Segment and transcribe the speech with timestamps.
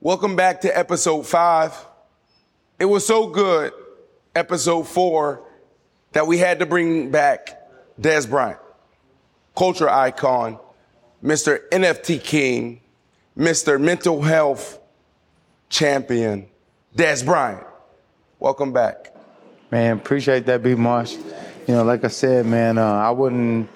[0.00, 1.76] Welcome back to episode five.
[2.78, 3.72] It was so good,
[4.32, 5.42] episode four,
[6.12, 7.68] that we had to bring back
[8.00, 8.60] Dez Bryant,
[9.56, 10.60] culture icon,
[11.20, 11.68] Mr.
[11.70, 12.80] NFT King,
[13.36, 13.80] Mr.
[13.80, 14.78] Mental Health
[15.68, 16.46] Champion,
[16.96, 17.66] Dez Bryant.
[18.38, 19.12] Welcome back.
[19.72, 20.76] Man, appreciate that, B.
[20.76, 21.16] Marsh.
[21.66, 23.68] You know, like I said, man, uh, I wouldn't,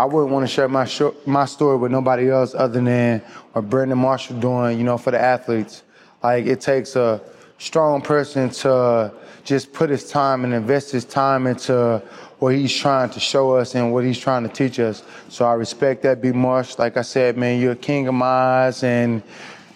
[0.00, 3.20] I wouldn't want to share my sh- my story with nobody else other than
[3.52, 4.78] what Brandon Marshall doing.
[4.78, 5.82] You know, for the athletes.
[6.22, 7.20] Like it takes a
[7.58, 9.12] strong person to
[9.44, 12.02] just put his time and invest his time into
[12.38, 15.02] what he's trying to show us and what he's trying to teach us.
[15.28, 16.32] So I respect that, B.
[16.32, 16.78] Marsh.
[16.78, 19.22] Like I said, man, you're a king of my eyes and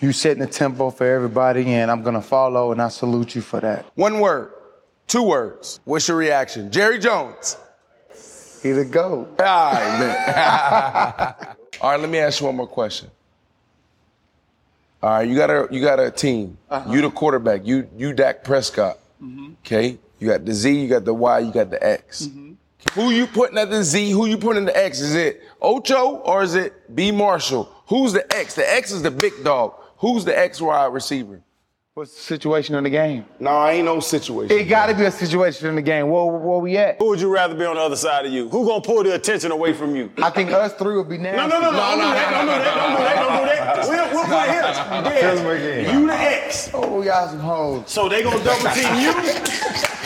[0.01, 3.61] you setting the tempo for everybody, and I'm gonna follow, and I salute you for
[3.61, 3.85] that.
[3.95, 4.53] One word,
[5.07, 5.81] two words.
[5.85, 6.71] What's your reaction?
[6.71, 7.59] Jerry Jones.
[8.65, 9.29] He the go.
[9.39, 11.57] All right, man.
[11.83, 13.11] All right, let me ask you one more question.
[15.03, 16.57] All right, you got a you got a team.
[16.71, 16.91] Uh-huh.
[16.91, 17.67] You the quarterback.
[17.67, 18.99] You you Dak Prescott.
[19.23, 19.53] Mm-hmm.
[19.67, 22.23] Okay, you got the Z, you got the Y, you got the X.
[22.23, 22.53] Mm-hmm.
[22.95, 24.11] Who you putting at the Z?
[24.13, 24.99] Who you putting in the X?
[25.01, 27.71] Is it Ocho or is it B Marshall?
[27.89, 28.55] Who's the X?
[28.55, 29.75] The X is the big dog.
[29.99, 31.43] Who's the X wide receiver?
[31.97, 33.25] What's the situation in the game?
[33.39, 34.59] No, I ain't no situation.
[34.59, 36.09] It got to be a situation in the game.
[36.11, 36.99] Where, where we at?
[36.99, 38.49] Who would you rather be on the other side of you?
[38.49, 40.11] Who gonna pull the attention away from you?
[40.21, 41.37] I think us three will be nasty.
[41.37, 43.47] No, no, no, no, don't do that, don't do that, don't do that, don't do
[43.47, 44.11] that.
[44.11, 45.21] We'll, we'll put here.
[45.21, 46.01] Tell them Yes, again.
[46.01, 46.71] you the X.
[46.75, 47.85] Oh, y'all some hoes.
[47.87, 49.13] So they gonna double team you?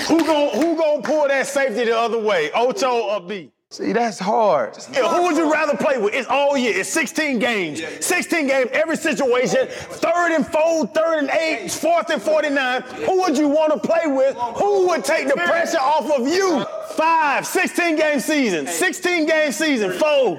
[0.09, 2.51] who gonna who gonna pull that safety the other way?
[2.53, 3.51] Ocho or B?
[3.71, 4.79] See, that's hard.
[4.95, 6.15] Yeah, who would you rather play with?
[6.15, 6.73] It's all year.
[6.75, 7.83] It's 16 games.
[8.03, 9.67] 16 games, every situation.
[9.69, 12.81] Third and four, third and eight, fourth and 49.
[12.81, 14.35] Who would you want to play with?
[14.57, 16.65] Who would take the pressure off of you?
[16.93, 18.67] Five, 16 game season.
[18.67, 19.93] 16 game season.
[19.93, 20.39] Four,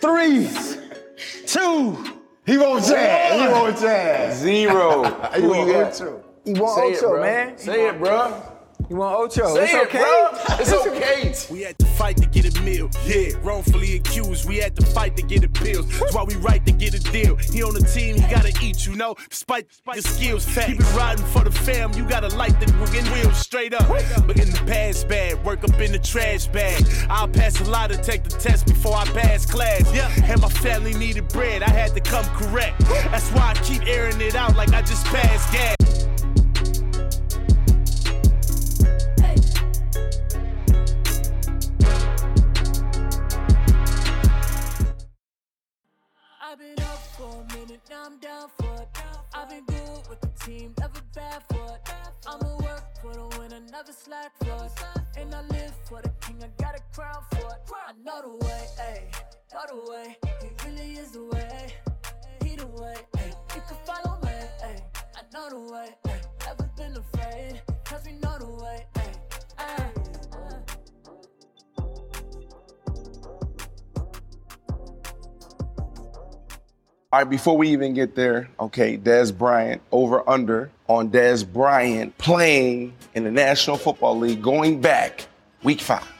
[0.00, 0.48] three,
[1.46, 2.04] two.
[2.46, 3.40] He won't jazz.
[3.40, 4.38] He won't jazz.
[4.40, 5.04] Zero.
[5.36, 5.92] He Who won't you got?
[5.94, 6.24] Ocho.
[6.44, 7.22] You want Say it, Ocho, bro.
[7.22, 7.58] man.
[7.58, 8.42] Say it, bro.
[8.90, 9.54] You want Ocho.
[9.54, 9.98] Say it's it, okay.
[9.98, 10.30] bro.
[10.58, 11.54] It's okay.
[11.54, 12.90] We had to fight to get a meal.
[13.06, 14.48] Yeah, wrongfully accused.
[14.48, 15.86] We had to fight to get appeals.
[15.96, 17.36] That's why we right to get a deal.
[17.36, 19.14] He on the team, he gotta eat, you know.
[19.28, 21.92] Despite the skills, keep it riding for the fam.
[21.92, 23.86] You gotta light the wing wheels straight up.
[24.26, 26.84] But in the past bad, work up in the trash bag.
[27.08, 29.82] I'll pass a lot to take the test before I pass class.
[29.94, 31.62] Yeah, and my family needed bread.
[31.62, 32.80] I had to come correct.
[32.80, 35.79] That's why I keep airing it out like I just passed gas.
[77.30, 83.22] Before we even get there, okay, Dez Bryant over under on Dez Bryant playing in
[83.22, 85.28] the National Football League going back
[85.62, 86.10] week five.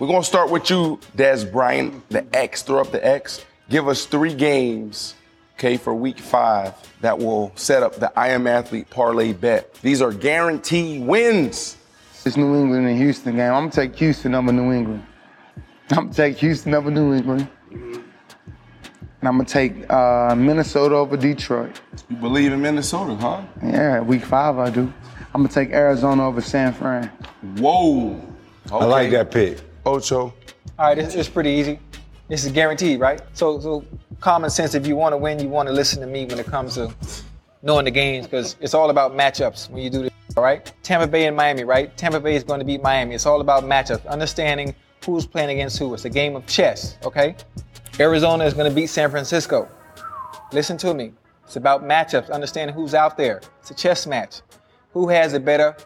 [0.00, 3.44] We're gonna start with you, Dez Bryant, the X, throw up the X.
[3.70, 5.14] Give us three games,
[5.54, 9.72] okay, for week five that will set up the I Am Athlete parlay bet.
[9.74, 11.76] These are guaranteed wins.
[12.24, 13.52] It's New England and Houston game.
[13.52, 15.06] I'm gonna take Houston over New England.
[15.90, 17.48] I'm gonna take Houston over New England.
[19.20, 21.80] And I'm gonna take uh, Minnesota over Detroit.
[22.08, 23.42] You believe in Minnesota, huh?
[23.62, 24.92] Yeah, week five I do.
[25.34, 27.08] I'm gonna take Arizona over San Fran.
[27.58, 28.20] Whoa.
[28.70, 29.60] I like that pick.
[29.84, 30.34] Ocho.
[30.78, 31.80] All right, it's, it's pretty easy.
[32.28, 33.22] This is guaranteed, right?
[33.32, 33.84] So, so
[34.20, 34.74] common sense.
[34.74, 36.94] If you want to win, you want to listen to me when it comes to
[37.62, 40.12] knowing the games, because it's all about matchups when you do this.
[40.36, 41.96] All right, Tampa Bay and Miami, right?
[41.96, 43.14] Tampa Bay is going to beat Miami.
[43.14, 45.94] It's all about matchups, understanding who's playing against who.
[45.94, 47.34] It's a game of chess, okay?
[48.00, 49.68] Arizona is going to beat San Francisco.
[50.52, 51.12] Listen to me.
[51.44, 53.40] It's about matchups, understanding who's out there.
[53.60, 54.42] It's a chess match.
[54.92, 55.76] Who has the better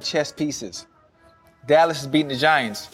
[0.00, 0.86] chess pieces?
[1.66, 2.88] Dallas is beating the Giants.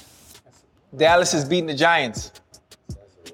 [0.96, 2.32] Dallas is beating the Giants.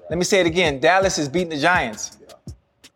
[0.09, 0.79] Let me say it again.
[0.79, 2.17] Dallas is beating the Giants.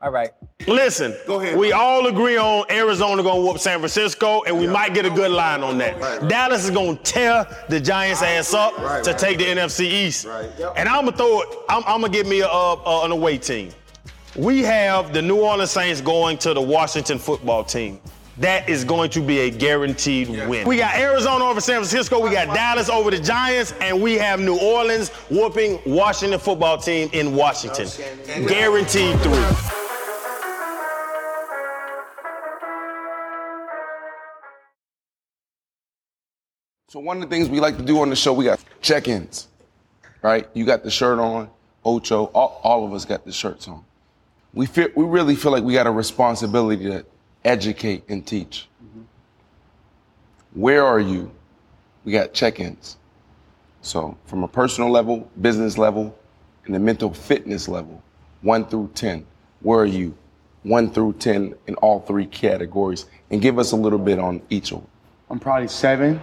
[0.03, 0.31] All right.
[0.67, 1.57] Listen, Go ahead.
[1.57, 5.31] we all agree on Arizona gonna whoop San Francisco, and we might get a good
[5.31, 6.27] line on that.
[6.27, 10.25] Dallas is gonna tear the Giants' ass up to take the NFC East.
[10.75, 11.47] And I'm gonna throw it.
[11.69, 13.69] I'm, I'm gonna give me a, a, an away team.
[14.35, 18.01] We have the New Orleans Saints going to the Washington football team.
[18.39, 20.67] That is going to be a guaranteed win.
[20.67, 24.39] We got Arizona over San Francisco, we got Dallas over the Giants, and we have
[24.39, 27.87] New Orleans whooping Washington football team in Washington.
[28.47, 29.82] Guaranteed three.
[36.93, 39.47] So one of the things we like to do on the show, we got check-ins,
[40.21, 40.47] right?
[40.53, 41.49] You got the shirt on,
[41.83, 43.83] Ocho, all, all of us got the shirts on.
[44.53, 47.03] We feel, we really feel like we got a responsibility to
[47.43, 48.67] educate and teach.
[50.53, 51.31] Where are you?
[52.05, 52.97] We got check-ins.
[53.81, 56.15] So from a personal level, business level,
[56.65, 58.03] and the mental fitness level,
[58.43, 59.25] one through 10,
[59.61, 60.15] where are you?
[60.61, 63.07] One through 10 in all three categories.
[63.31, 64.87] And give us a little bit on each of them.
[65.31, 66.21] I'm probably seven,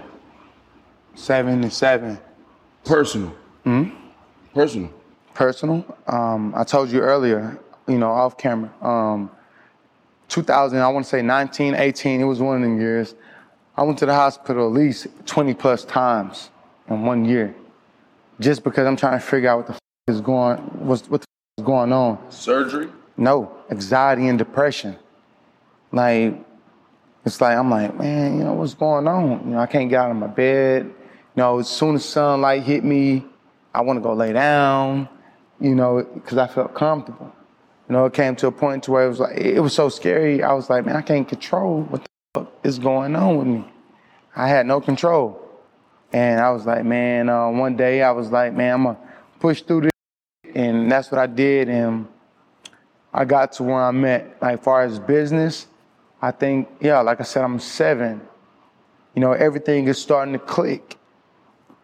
[1.15, 2.19] seven and seven.
[2.85, 3.35] Personal.
[4.55, 4.91] Personal.
[5.35, 5.97] Personal.
[6.07, 8.71] Um, I told you earlier, you know, off camera.
[8.83, 9.31] Um,
[10.29, 12.21] 2000, I want to say 19, 18.
[12.21, 13.15] It was one of them years.
[13.77, 16.51] I went to the hospital at least 20 plus times
[16.89, 17.55] in one year,
[18.39, 19.79] just because I'm trying to figure out what the f-
[20.09, 21.27] is going, what's, what the
[21.59, 22.19] f- is going on.
[22.31, 22.89] Surgery.
[23.17, 24.97] No, anxiety and depression.
[25.93, 26.35] Like,
[27.25, 29.45] it's like I'm like, man, you know what's going on?
[29.45, 30.93] You know, I can't get out of my bed.
[31.41, 33.25] Know, as soon as sunlight hit me,
[33.73, 35.09] I want to go lay down.
[35.59, 37.33] You know, because I felt comfortable.
[37.89, 39.89] You know, it came to a point to where it was like it was so
[39.89, 40.43] scary.
[40.43, 43.65] I was like, man, I can't control what the fuck is going on with me.
[44.37, 45.41] I had no control,
[46.13, 47.31] and I was like, man.
[47.31, 48.99] Uh, one day I was like, man, I'm gonna
[49.39, 49.93] push through this,
[50.55, 51.71] and that's what I did.
[51.71, 52.07] And
[53.15, 54.43] I got to where I'm at.
[54.43, 55.69] Like far as business,
[56.21, 58.21] I think, yeah, like I said, I'm seven.
[59.15, 60.99] You know, everything is starting to click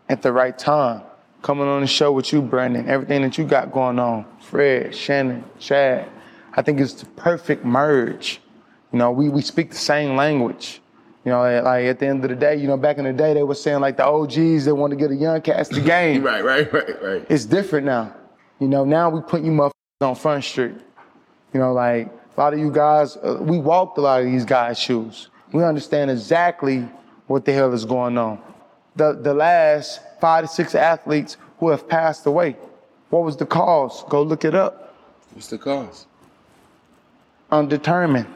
[0.08, 1.02] at the right time.
[1.42, 5.44] Coming on the show with you, Brandon, everything that you got going on, Fred, Channing,
[5.58, 6.08] Chad,
[6.54, 8.40] I think it's the perfect merge.
[8.92, 10.80] You know, we, we speak the same language.
[11.24, 13.34] You know, like at the end of the day, you know, back in the day,
[13.34, 16.22] they were saying like the OGs, they want to get a young cast the game.
[16.22, 17.26] Right, right, right, right.
[17.28, 18.14] It's different now.
[18.60, 19.72] You know, now we put you motherfuckers
[20.02, 20.76] on Front Street.
[21.52, 24.44] You know, like a lot of you guys, uh, we walked a lot of these
[24.44, 25.28] guys' shoes.
[25.52, 26.88] We understand exactly
[27.26, 28.40] what the hell is going on.
[28.96, 32.56] The the last five to six athletes who have passed away,
[33.10, 34.04] what was the cause?
[34.08, 34.94] Go look it up.
[35.32, 36.06] What's the cause?
[37.50, 38.26] Undetermined.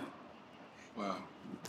[0.96, 1.16] Wow.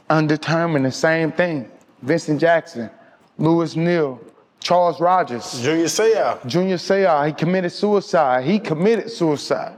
[0.10, 1.72] Undetermined, the same thing.
[2.02, 2.90] Vincent Jackson,
[3.38, 4.20] Lewis Neal,
[4.60, 6.46] Charles Rogers, Junior Seau.
[6.46, 8.44] Junior Seau, he committed suicide.
[8.44, 9.78] He committed suicide.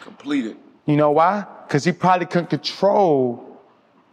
[0.00, 0.56] Completed.
[0.86, 1.46] You know why?
[1.66, 3.60] Because he probably couldn't control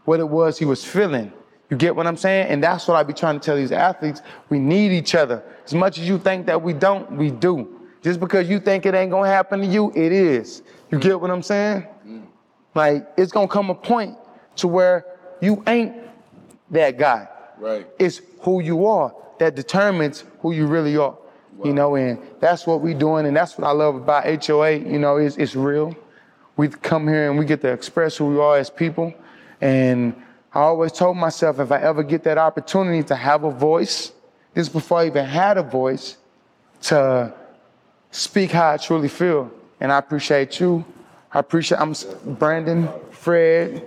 [0.05, 1.33] what it was he was feeling.
[1.69, 2.47] You get what I'm saying?
[2.47, 4.21] And that's what I be trying to tell these athletes.
[4.49, 5.43] We need each other.
[5.65, 7.77] As much as you think that we don't, we do.
[8.01, 10.61] Just because you think it ain't gonna happen to you, it is.
[10.91, 11.85] You get what I'm saying?
[12.73, 14.15] Like, it's gonna come a point
[14.57, 15.05] to where
[15.41, 15.95] you ain't
[16.71, 17.27] that guy.
[17.57, 17.87] Right.
[17.99, 21.17] It's who you are that determines who you really are.
[21.63, 24.73] You know, and that's what we doing, and that's what I love about HOA.
[24.73, 25.95] You know, it's, it's real.
[26.55, 29.11] We come here and we get to express who we are as people.
[29.59, 30.15] And
[30.53, 34.11] I always told myself if I ever get that opportunity to have a voice,
[34.53, 36.17] this is before I even had a voice,
[36.83, 37.33] to
[38.11, 39.51] speak how I truly feel.
[39.79, 40.85] And I appreciate you.
[41.31, 41.93] I appreciate I'm
[42.35, 43.83] Brandon, Fred,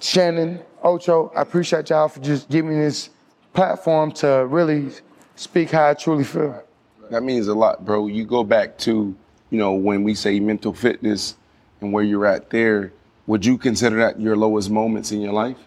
[0.00, 1.32] Channing, Ocho.
[1.36, 3.10] I appreciate y'all for just giving me this
[3.52, 4.90] platform to really
[5.34, 6.62] speak how I truly feel.
[7.10, 8.06] That means a lot, bro.
[8.06, 9.14] You go back to,
[9.50, 11.36] you know, when we say mental fitness
[11.80, 12.92] and where you're at there,
[13.26, 15.58] would you consider that your lowest moments in your life?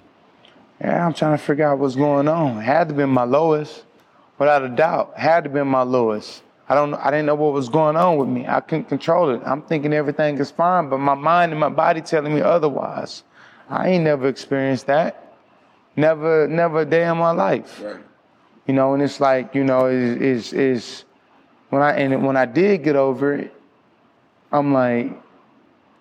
[0.81, 2.61] Yeah, I'm trying to figure out what's going on.
[2.61, 3.83] Had to be my lowest,
[4.37, 5.17] without a doubt.
[5.17, 6.41] Had to be my lowest.
[6.69, 6.93] I don't.
[6.93, 8.47] I didn't know what was going on with me.
[8.47, 9.41] I couldn't control it.
[9.45, 13.23] I'm thinking everything is fine, but my mind and my body telling me otherwise.
[13.69, 15.35] I ain't never experienced that.
[15.95, 17.81] Never, never a day in my life.
[17.83, 18.01] Right.
[18.67, 21.03] You know, and it's like you know, is is is
[21.69, 23.53] when I and when I did get over it,
[24.51, 25.11] I'm like,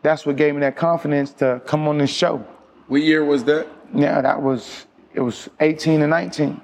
[0.02, 2.44] that's what gave me that confidence to come on this show.
[2.88, 3.66] What year was that?
[3.94, 6.60] Yeah, that was it was 18 and 19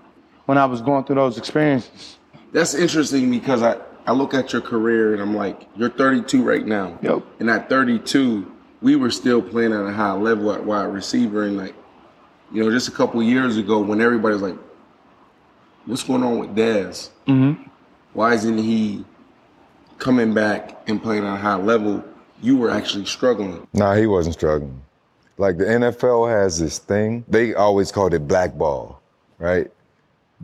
[0.46, 2.18] when I was going through those experiences.
[2.52, 6.64] That's interesting because I, I look at your career and I'm like, you're 32 right
[6.64, 6.98] now.
[7.02, 7.22] Yep.
[7.40, 8.50] And at 32,
[8.80, 11.44] we were still playing at a high level at wide receiver.
[11.44, 11.74] And like,
[12.52, 14.58] you know, just a couple of years ago when everybody was like,
[15.86, 17.10] what's going on with Dez?
[17.26, 17.62] Mm-hmm.
[18.12, 19.04] Why isn't he
[19.98, 22.04] coming back and playing at a high level?
[22.44, 23.66] you were actually struggling.
[23.72, 24.82] Nah, he wasn't struggling.
[25.36, 29.02] Like the NFL has this thing, they always called it blackball,
[29.38, 29.70] right?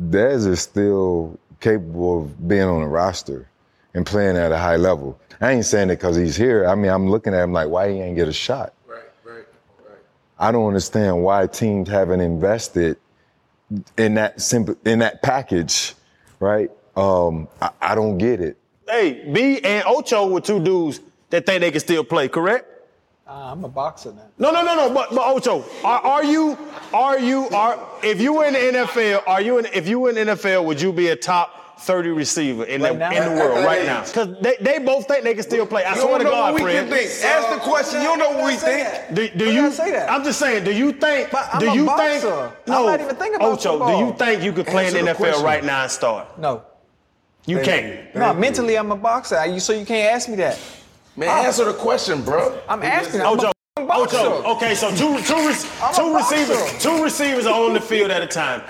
[0.00, 3.48] Dez is still capable of being on a roster
[3.94, 5.18] and playing at a high level.
[5.40, 6.66] I ain't saying it because he's here.
[6.66, 8.74] I mean, I'm looking at him like, why he ain't get a shot?
[8.86, 9.46] Right, right,
[9.88, 9.98] right.
[10.38, 12.98] I don't understand why teams haven't invested
[13.96, 15.94] in that simple in that package,
[16.40, 16.70] right?
[16.96, 18.58] Um, I, I don't get it.
[18.88, 22.66] Hey, B and Ocho were two dudes that think they can still play, correct?
[23.30, 24.22] Uh, I'm a boxer now.
[24.38, 24.92] No, no, no, no.
[24.92, 26.58] But, but Ocho, are, are you,
[26.92, 30.08] are you, are if you were in the NFL, are you in, if you were
[30.10, 33.10] in the NFL, would you be a top 30 receiver in, Right the, now?
[33.12, 34.04] in the world right now?
[34.04, 35.84] Because they, they both think they can still play.
[35.84, 36.88] I You swear don't to know God, what we Fred.
[36.88, 37.24] can think.
[37.24, 38.00] Ask the question.
[38.02, 39.14] You don't know what we think.
[39.14, 40.10] Do, do you say that?
[40.10, 40.64] I'm just saying.
[40.64, 41.30] Do you think?
[41.30, 42.20] But I'm do a you boxer.
[42.20, 42.24] think?
[42.34, 43.86] I'm No, not even thinking about Ocho.
[43.86, 45.44] Do you think you could play Answer in the the NFL question.
[45.44, 46.36] right now and start?
[46.36, 46.64] No.
[47.46, 48.12] You can't.
[48.12, 49.46] No, mentally I'm a boxer.
[49.46, 50.58] You so you can't ask me that.
[51.20, 52.58] Man, answer the question, bro.
[52.66, 53.20] I'm asking.
[53.20, 53.52] Oh, I'm Ocho.
[53.76, 54.16] a boxer.
[54.18, 58.22] Oh, okay, so two two rec- two receivers two receivers are on the field at
[58.22, 58.62] a time.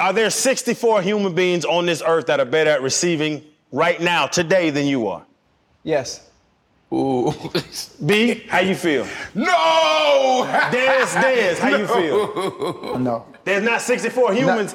[0.00, 4.26] Are there 64 human beings on this earth that are better at receiving right now
[4.26, 5.26] today than you are?
[5.82, 6.26] Yes.
[6.90, 7.34] Ooh.
[8.06, 9.06] B, how you feel?
[9.34, 10.46] no!
[10.72, 11.86] Dez, Dez, how you
[12.82, 12.98] feel?
[12.98, 13.26] No.
[13.44, 14.74] There's not 64 humans,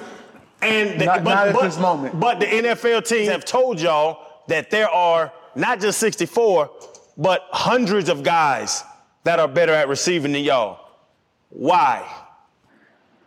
[0.62, 2.20] and the, not- but, not at but- this moment.
[2.20, 6.70] But the NFL teams have told y'all that there are not just 64,
[7.18, 8.84] but hundreds of guys
[9.24, 10.80] that are better at receiving than y'all.
[11.50, 12.08] Why?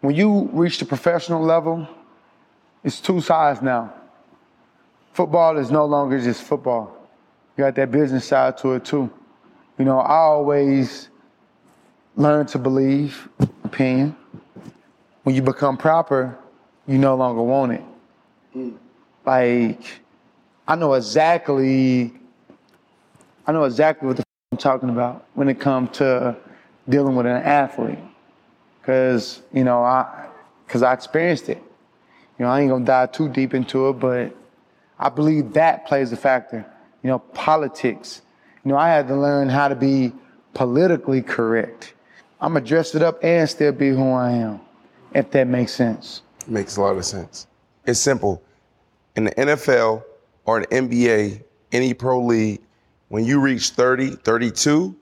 [0.01, 1.89] When you reach the professional level,
[2.85, 3.93] it's two sides now.
[5.13, 6.95] Football is no longer just football.
[7.57, 9.11] You got that business side to it too.
[9.79, 11.09] You know, I always
[12.17, 13.29] learn to believe,
[13.65, 14.17] opinion.
[15.23, 16.39] When you become proper,
[16.87, 17.83] you no longer want it.
[18.57, 18.77] Mm.
[19.25, 20.01] Like,
[20.67, 22.13] I know exactly,
[23.49, 26.37] I know exactly what the f- I'm talking about when it comes to
[26.87, 27.99] dealing with an athlete.
[28.83, 30.27] Cause, you know, I,
[30.69, 31.57] cause I experienced it.
[32.39, 34.37] You know, I ain't gonna dive too deep into it, but
[34.99, 36.65] I believe that plays a factor.
[37.03, 38.21] You know, politics.
[38.65, 40.13] You know, I had to learn how to be
[40.53, 41.95] politically correct.
[42.43, 44.61] I'm gonna dress it up and still be who I am,
[45.15, 46.21] if that makes sense.
[46.47, 47.47] Makes a lot of sense.
[47.87, 48.43] It's simple.
[49.17, 50.05] In the NFL
[50.45, 52.61] or the NBA, any pro league,
[53.09, 54.95] when you reach 30, 32,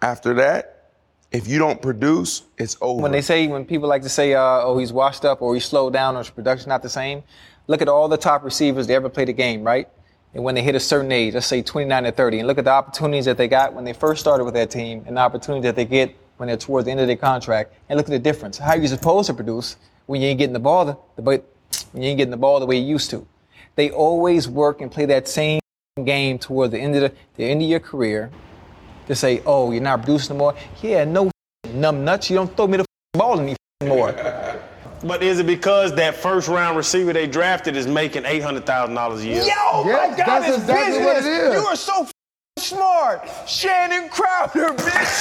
[0.00, 0.90] after that,
[1.30, 3.02] if you don't produce, it's over.
[3.02, 5.64] When they say, when people like to say, uh, oh, he's washed up or he's
[5.64, 7.22] slowed down or his production's not the same,
[7.66, 9.88] look at all the top receivers that ever played the game, right?
[10.34, 12.64] And when they hit a certain age, let's say 29 or 30, and look at
[12.64, 15.62] the opportunities that they got when they first started with that team and the opportunity
[15.62, 18.18] that they get when they're towards the end of their contract, and look at the
[18.18, 18.58] difference.
[18.58, 19.76] How you supposed to produce
[20.06, 21.46] when you ain't getting the ball the but
[21.92, 23.26] when you ain't getting the ball the way you used to.
[23.76, 25.61] They always work and play that same
[26.04, 28.30] game toward the end of the, the end of your career
[29.08, 30.54] to say, oh, you're not producing no more.
[30.80, 31.30] Yeah, no
[31.74, 32.30] numb nuts.
[32.30, 32.84] You don't throw me the
[33.14, 34.14] ball anymore.
[35.04, 38.94] But is it because that first round receiver they drafted is making eight hundred thousand
[38.94, 39.38] dollars a year?
[39.42, 39.44] Yo,
[39.84, 41.04] Yeah, my God, that's it's exactly business.
[41.04, 41.54] what it is.
[41.54, 42.06] You are so
[42.56, 43.28] smart.
[43.48, 45.20] Channing Crowder, bitch.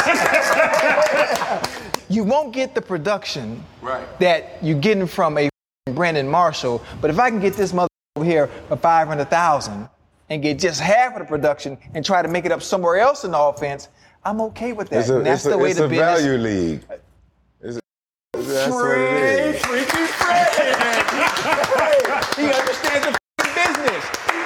[2.12, 4.06] you won't get the production Right.
[4.20, 5.50] that you're getting from a
[5.90, 7.88] Brandon Marshall, but if I can get this mother
[8.18, 9.90] over here for 500,000
[10.32, 13.26] and get just half of the production and try to make it up somewhere else
[13.26, 13.90] in the offense,
[14.24, 15.10] I'm okay with that.
[15.10, 16.84] A, and that's it's a, the way it's the a business value league.
[17.62, 17.82] It's a,
[18.38, 19.66] that's what it is.
[19.66, 20.48] Freaky Fred.
[22.38, 24.06] he understands the business.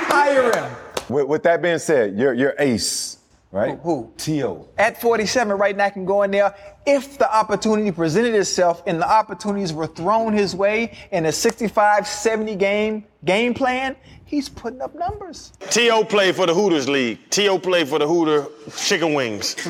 [0.10, 0.76] Hire him.
[1.08, 3.20] With, with that being said, you're, you're ace,
[3.52, 3.78] right?
[3.84, 4.14] Who- who?
[4.18, 4.68] T.O.
[4.80, 6.56] At 47 right now, I can go in there
[6.88, 12.08] if the opportunity presented itself and the opportunities were thrown his way in a 65,
[12.08, 13.96] 70 game game plan.
[14.28, 15.54] He's putting up numbers.
[15.70, 16.04] T.O.
[16.04, 17.20] played for the Hooters League.
[17.30, 17.60] T.O.
[17.60, 19.54] played for the Hooter Chicken Wings.
[19.56, 19.68] T.O.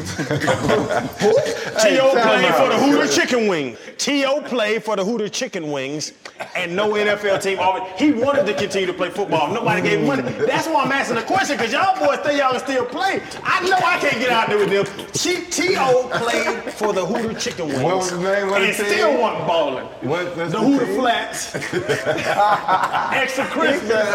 [2.13, 3.75] played for the Hooter Chicken Wing.
[3.97, 4.41] T.O.
[4.43, 6.13] played for the Hooter Chicken Wings,
[6.55, 7.59] and no NFL team.
[7.59, 9.47] offered- He wanted to continue to play football.
[9.53, 10.21] Nobody gave him money.
[10.45, 13.21] That's why I'm asking the question, because y'all boys think y'all can still play.
[13.43, 14.85] I know I can't get out there with them.
[15.13, 16.09] T- T.O.
[16.13, 17.81] played for the Hooter Chicken Wings.
[17.81, 18.85] What was the name of the And team?
[18.85, 19.85] still wasn't balling.
[20.01, 20.99] What- that's the the Hooter team?
[20.99, 21.55] Flats.
[23.15, 24.09] Extra Christmas.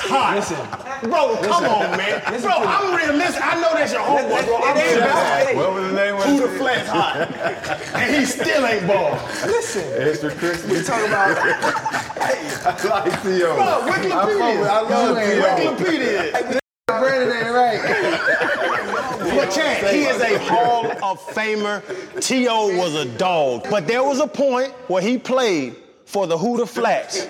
[0.00, 0.36] Hot.
[0.36, 0.56] Listen.
[1.10, 2.22] Bro, come on, man.
[2.40, 3.42] Bro, I'm realistic.
[3.44, 4.56] I know that's your homework, bro.
[4.58, 5.56] I'm It ain't realistic.
[5.56, 6.58] What was the name of Who the it?
[6.58, 7.94] flats hot?
[7.94, 9.20] and he still ain't balling.
[9.46, 10.78] Listen, Extra Christmas.
[10.78, 13.54] we talk about I like T.O.
[13.54, 14.66] Bro, Wikipedia.
[14.66, 15.76] I love T.O.
[15.76, 16.60] Wikipedia.
[16.86, 17.80] Brandon ain't right.
[19.34, 21.82] But Chad, he is a Hall of Famer.
[22.20, 22.76] T.O.
[22.78, 23.66] was a dog.
[23.70, 27.26] But there was a point where he played for the Hooter Flats.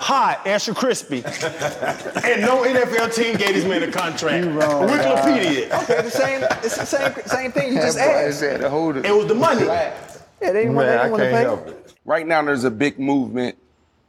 [0.00, 4.44] hot, extra crispy, and no NFL team gave this man a contract.
[4.44, 5.70] You wrong, Wikipedia.
[5.82, 6.44] Okay, the same.
[6.62, 7.14] It's the same.
[7.26, 8.40] Same thing you just asked.
[8.40, 9.06] said to hold it.
[9.06, 9.64] It was the money.
[9.64, 9.94] Yeah,
[10.40, 10.88] they didn't want.
[10.88, 11.79] They Man, I didn't want to can't pay.
[12.10, 13.56] Right now, there's a big movement,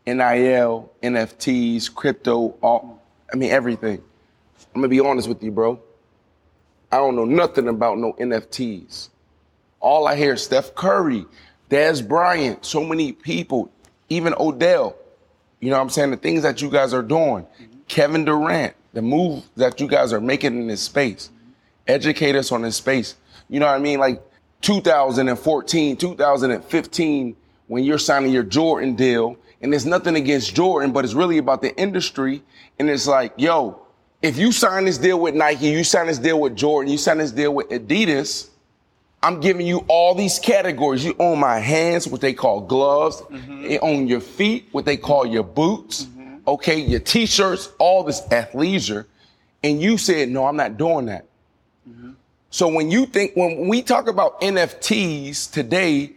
[0.08, 3.00] NIL, NFTs, crypto, all,
[3.32, 4.02] I mean, everything.
[4.74, 5.80] I'm gonna be honest with you, bro.
[6.92, 9.10] I don't know nothing about no NFTs.
[9.80, 11.28] All I hear is Steph Curry,
[11.70, 13.70] Dez Bryant, so many people,
[14.10, 14.96] even Odell.
[15.60, 16.10] You know what I'm saying?
[16.10, 17.46] The things that you guys are doing.
[17.88, 21.30] Kevin Durant, the move that you guys are making in this space.
[21.86, 23.14] Educate us on this space.
[23.48, 24.00] You know what I mean?
[24.00, 24.24] Like
[24.62, 27.36] 2014, 2015,
[27.72, 31.62] when you're signing your Jordan deal, and there's nothing against Jordan, but it's really about
[31.62, 32.44] the industry.
[32.78, 33.82] And it's like, yo,
[34.22, 37.20] if you sign this deal with Nike, you sign this deal with Jordan, you sign
[37.20, 38.50] this deal with Adidas,
[39.24, 41.06] I'm giving you all these categories.
[41.06, 43.22] You own my hands, what they call gloves.
[43.22, 43.64] Mm-hmm.
[43.64, 46.04] You own your feet, what they call your boots.
[46.04, 46.50] Mm-hmm.
[46.50, 49.06] Okay, your t-shirts, all this athleisure.
[49.64, 51.26] And you said, no, I'm not doing that.
[51.88, 52.12] Mm-hmm.
[52.50, 56.14] So when you think, when we talk about NFTs today,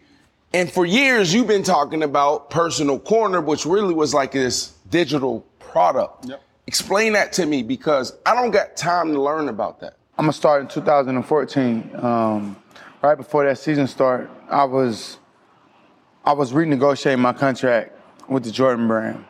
[0.55, 5.41] and for years you've been talking about personal corner, which really was like this digital
[5.59, 6.27] product.
[6.69, 9.97] Explain that to me because I don't got time to learn about that.
[10.17, 11.91] I'm gonna start in 2014.
[11.97, 12.57] Um,
[13.03, 15.19] right before that season start, I was
[16.25, 19.25] I was renegotiating my contract with the Jordan brand,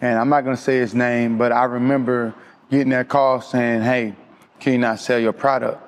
[0.00, 2.34] and I'm not gonna say his name, but I remember
[2.70, 4.16] getting that call saying, "Hey,
[4.58, 5.80] can you not sell your product?"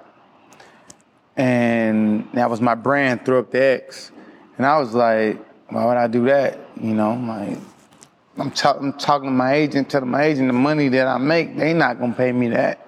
[1.36, 4.12] And that was my brand, threw up the X,
[4.58, 5.38] and I was like,
[5.70, 7.58] "Why would I do that?" You know, I'm like.
[8.38, 11.56] I'm, talk- I'm talking to my agent, telling my agent the money that I make,
[11.56, 12.86] they not gonna pay me that.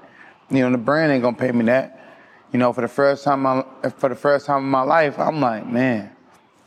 [0.49, 1.99] You know, the brand ain't gonna pay me that.
[2.53, 3.65] You know, for the first time, I,
[3.99, 6.11] for the first time in my life, I'm like, man,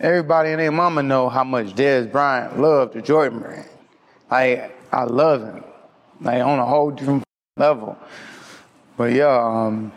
[0.01, 3.69] everybody and their mama know how much Dez Bryant loved the Jordan brand.
[4.29, 5.63] Like, I love him,
[6.19, 7.23] like on a whole different
[7.55, 7.97] level.
[8.97, 9.93] But yeah, um,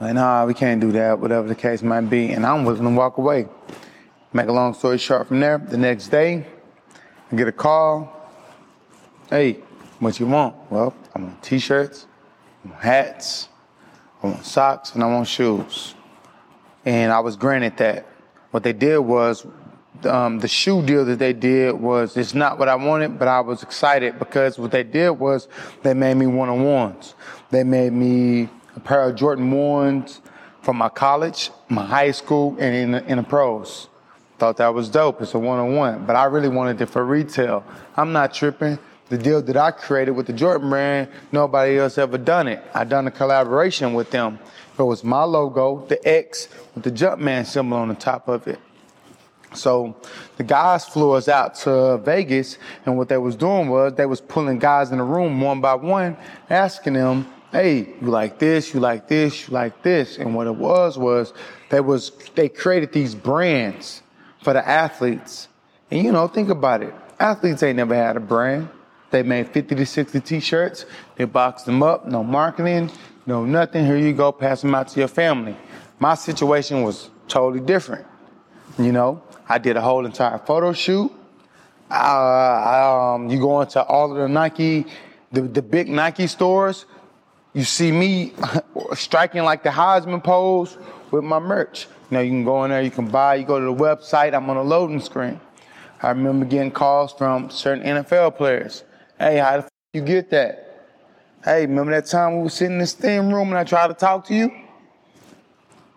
[0.00, 2.32] like, nah, we can't do that, whatever the case might be.
[2.32, 3.48] And I'm willing to walk away.
[4.32, 6.46] Make a long story short from there, the next day,
[7.32, 8.12] I get a call.
[9.30, 9.54] Hey,
[9.98, 10.54] what you want?
[10.70, 12.06] Well, I want t-shirts,
[12.78, 13.48] hats,
[14.22, 15.94] I want socks, and I want shoes.
[16.84, 18.06] And I was granted that.
[18.50, 19.46] What they did was,
[20.04, 23.40] um, the shoe deal that they did was, it's not what I wanted, but I
[23.40, 25.48] was excited because what they did was
[25.82, 27.14] they made me one-on-ones.
[27.50, 30.20] They made me a pair of Jordan ones
[30.62, 33.88] from my college, my high school, and in the, in the pros.
[34.38, 35.22] Thought that was dope.
[35.22, 37.64] It's a one-on-one, but I really wanted it for retail.
[37.96, 38.78] I'm not tripping.
[39.08, 42.62] The deal that I created with the Jordan brand, nobody else ever done it.
[42.74, 44.38] I done a collaboration with them.
[44.78, 48.58] It was my logo, the X with the Jumpman symbol on the top of it.
[49.54, 49.96] So
[50.36, 54.20] the guys flew us out to Vegas, and what they was doing was they was
[54.20, 56.16] pulling guys in the room one by one,
[56.50, 58.74] asking them, "Hey, you like this?
[58.74, 59.48] You like this?
[59.48, 61.32] You like this?" And what it was was
[61.70, 64.02] they was they created these brands
[64.42, 65.48] for the athletes.
[65.90, 66.94] And you know, think about it.
[67.18, 68.68] Athletes ain't never had a brand.
[69.10, 70.84] They made 50 to 60 t-shirts.
[71.16, 72.06] They boxed them up.
[72.06, 72.90] No marketing,
[73.24, 73.86] no nothing.
[73.86, 75.56] Here you go, pass them out to your family.
[75.98, 78.06] My situation was totally different.
[78.78, 81.10] You know, I did a whole entire photo shoot.
[81.90, 84.86] Uh, um, you go into all of the Nike,
[85.32, 86.84] the, the big Nike stores,
[87.56, 88.34] you see me
[88.94, 90.76] striking like the Heisman pose
[91.10, 91.86] with my merch.
[92.10, 94.34] You know, you can go in there, you can buy, you go to the website,
[94.34, 95.40] I'm on a loading screen.
[96.02, 98.84] I remember getting calls from certain NFL players.
[99.18, 100.90] Hey, how the f- you get that?
[101.42, 103.94] Hey, remember that time we were sitting in this thin room and I tried to
[103.94, 104.52] talk to you?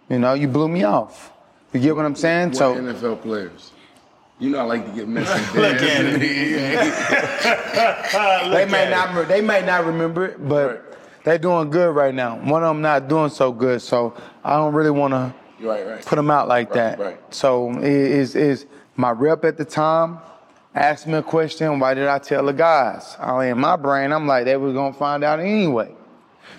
[0.09, 1.33] You know, you blew me off.
[1.73, 2.51] You get what I'm saying?
[2.51, 3.71] What So NFL players?
[4.39, 5.29] You know I like to get messy.
[5.59, 6.19] Look at
[8.51, 10.88] they may not they may not remember it, but
[11.23, 12.37] they doing good right now.
[12.37, 16.05] One of them not doing so good, so I don't really want to Right, right.
[16.05, 16.99] put them out like Right, that.
[16.99, 17.33] right.
[17.33, 20.19] So is is my rep at the time
[20.75, 21.79] asked me a question?
[21.79, 23.17] Why did I tell the guys?
[23.19, 25.93] I in my brain, I'm like they was gonna find out anyway.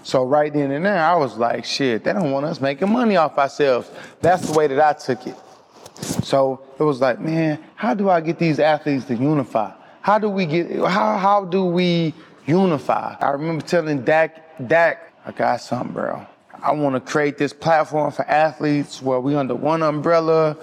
[0.03, 3.16] So right then and there, I was like, shit, they don't want us making money
[3.16, 3.90] off ourselves.
[4.20, 5.37] That's the way that I took it.
[6.23, 9.73] So it was like, man, how do I get these athletes to unify?
[10.03, 10.70] How do we get?
[10.79, 12.14] How how do we
[12.46, 13.16] unify?
[13.20, 16.26] I remember telling Dak, Dak, I got something, bro.
[16.62, 20.57] I want to create this platform for athletes where we under one umbrella,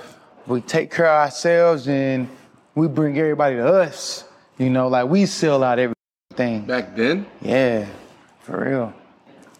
[0.45, 2.29] we take care of ourselves, and
[2.75, 4.23] we bring everybody to us.
[4.57, 6.65] You know, like we sell out everything.
[6.65, 7.87] Back then, Yeah,
[8.41, 8.93] for real.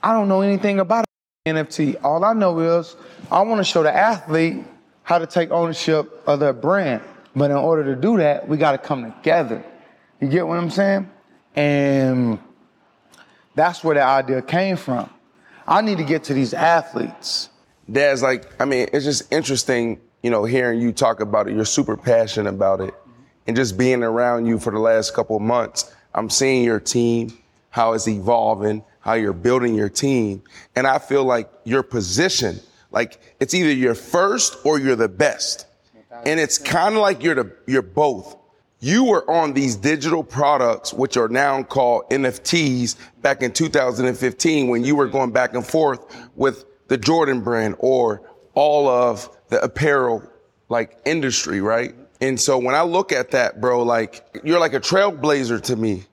[0.04, 1.06] I don't know anything about
[1.48, 2.04] NFT.
[2.04, 2.96] All I know is
[3.32, 4.64] I want to show the athlete
[5.04, 7.02] how to take ownership of their brand.
[7.36, 9.64] But in order to do that, we got to come together.
[10.20, 11.10] You get what I'm saying?
[11.58, 12.40] And
[13.56, 15.10] that's where the idea came from.
[15.68, 17.50] I need to get to these athletes.
[17.92, 21.56] Dad's like, I mean, it's just interesting, you know, hearing you talk about it.
[21.56, 22.94] You're super passionate about it.
[23.48, 27.36] And just being around you for the last couple months, I'm seeing your team,
[27.72, 30.44] how it's evolving, how you're building your team.
[30.76, 32.60] And I feel like your position,
[32.92, 35.66] like it's either you're first or you're the best.
[36.24, 38.36] And it's kind of like you're the, you're both.
[38.80, 44.84] You were on these digital products, which are now called NFTs back in 2015 when
[44.84, 48.22] you were going back and forth with the Jordan brand or
[48.54, 50.24] all of the apparel
[50.70, 51.96] like industry, right?
[52.22, 56.04] And so when I look at that, bro, like you're like a trailblazer to me.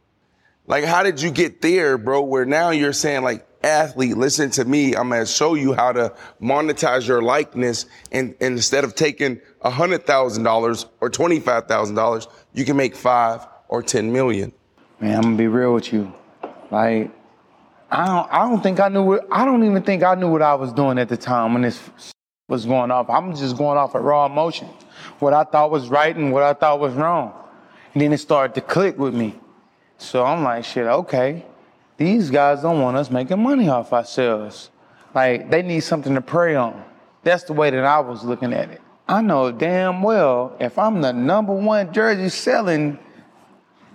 [0.66, 2.22] Like, how did you get there, bro?
[2.22, 4.94] Where now you're saying like, athlete, listen to me.
[4.94, 7.86] I'm gonna show you how to monetize your likeness.
[8.12, 12.76] And, and instead of taking a hundred thousand dollars or twenty-five thousand dollars, you can
[12.76, 14.52] make five or ten million.
[15.00, 16.12] Man, I'm gonna be real with you.
[16.70, 17.10] Like,
[17.90, 20.42] I don't, I don't think I knew what, I don't even think I knew what
[20.42, 21.80] I was doing at the time when this
[22.48, 23.08] was going off.
[23.08, 24.68] I'm just going off of raw emotion.
[25.18, 27.32] What I thought was right and what I thought was wrong.
[27.92, 29.38] And then it started to click with me.
[29.98, 31.46] So I'm like, shit, okay.
[31.96, 34.70] These guys don't want us making money off ourselves.
[35.14, 36.84] Like, they need something to prey on.
[37.22, 38.80] That's the way that I was looking at it.
[39.06, 42.98] I know damn well if I'm the number one jersey selling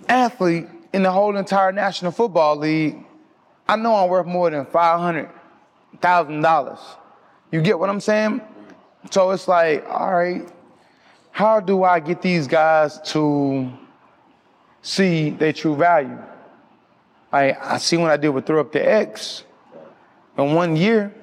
[0.08, 3.04] athlete in the whole entire National Football League,
[3.68, 5.30] I know I'm worth more than five hundred
[6.00, 6.80] thousand dollars.
[7.52, 8.42] You get what I'm saying?
[9.12, 10.48] So it's like, all right,
[11.32, 13.72] how do I get these guys to
[14.82, 16.18] see their true value?
[17.32, 19.44] I I see when I did with Throw Up the X
[20.38, 21.14] in one year,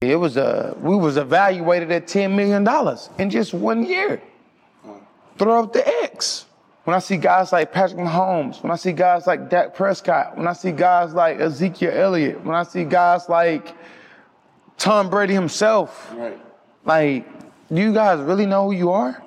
[0.00, 4.20] it was a we was evaluated at ten million dollars in just one year.
[5.38, 6.46] Throw up the X.
[6.84, 10.46] When I see guys like Patrick Mahomes, when I see guys like Dak Prescott, when
[10.48, 13.74] I see guys like Ezekiel Elliott, when I see guys like
[14.78, 16.38] Tom Brady himself, Right.
[16.84, 17.26] like,
[17.68, 19.22] do you guys really know who you are?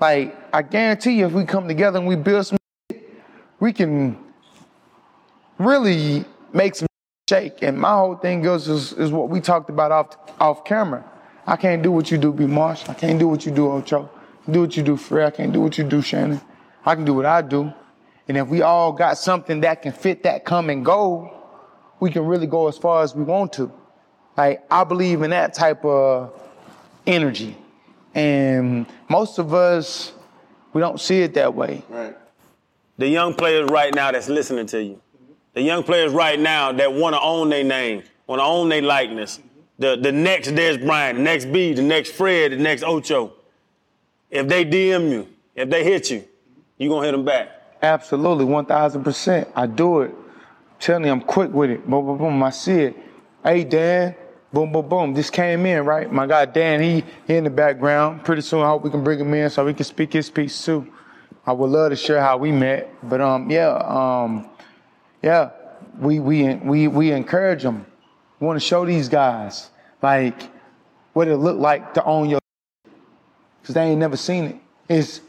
[0.00, 2.58] Like, I guarantee you, if we come together and we build some,
[3.58, 4.16] we can
[5.60, 6.88] really makes me
[7.28, 7.62] shake.
[7.62, 11.04] And my whole thing goes is, is what we talked about off off camera.
[11.46, 12.46] I can't do what you do, B.
[12.46, 12.88] Marsh.
[12.88, 14.10] I can't do what you do, Ocho.
[14.50, 15.26] Do what you do, Fred.
[15.26, 16.40] I can't do what you do, Channing.
[16.84, 17.72] I can do what I do.
[18.26, 21.36] And if we all got something that can fit that come and go,
[21.98, 23.70] we can really go as far as we want to.
[24.36, 26.32] Like I believe in that type of
[27.06, 27.56] energy.
[28.14, 30.12] And most of us,
[30.72, 31.82] we don't see it that way.
[31.88, 32.16] Right.
[32.98, 35.00] The young players right now that's listening to you.
[35.54, 38.82] The young players right now that want to own their name, want to own their
[38.82, 39.40] likeness.
[39.78, 43.32] The the next Dez Bryant, the next B, the next Fred, the next Ocho.
[44.30, 46.24] If they DM you, if they hit you,
[46.78, 47.60] you gonna hit them back.
[47.82, 49.52] Absolutely, 1000%.
[49.56, 50.14] I do it.
[50.78, 51.88] telling you, I'm quick with it.
[51.88, 52.42] Boom, boom, boom.
[52.42, 52.96] I see it.
[53.42, 54.14] Hey, Dan.
[54.52, 55.14] Boom, boom, boom.
[55.14, 56.10] This came in, right?
[56.12, 58.24] My guy Dan, he, he in the background.
[58.24, 60.64] Pretty soon, I hope we can bring him in so we can speak his piece
[60.64, 60.92] too.
[61.46, 64.50] I would love to share how we met, but um, yeah, um,
[65.22, 65.50] yeah,
[65.98, 67.86] we we we we encourage them.
[68.38, 69.70] We want to show these guys
[70.02, 70.42] like
[71.12, 72.40] what it look like to own your,
[73.62, 74.56] because they ain't never seen it.
[74.88, 75.20] It's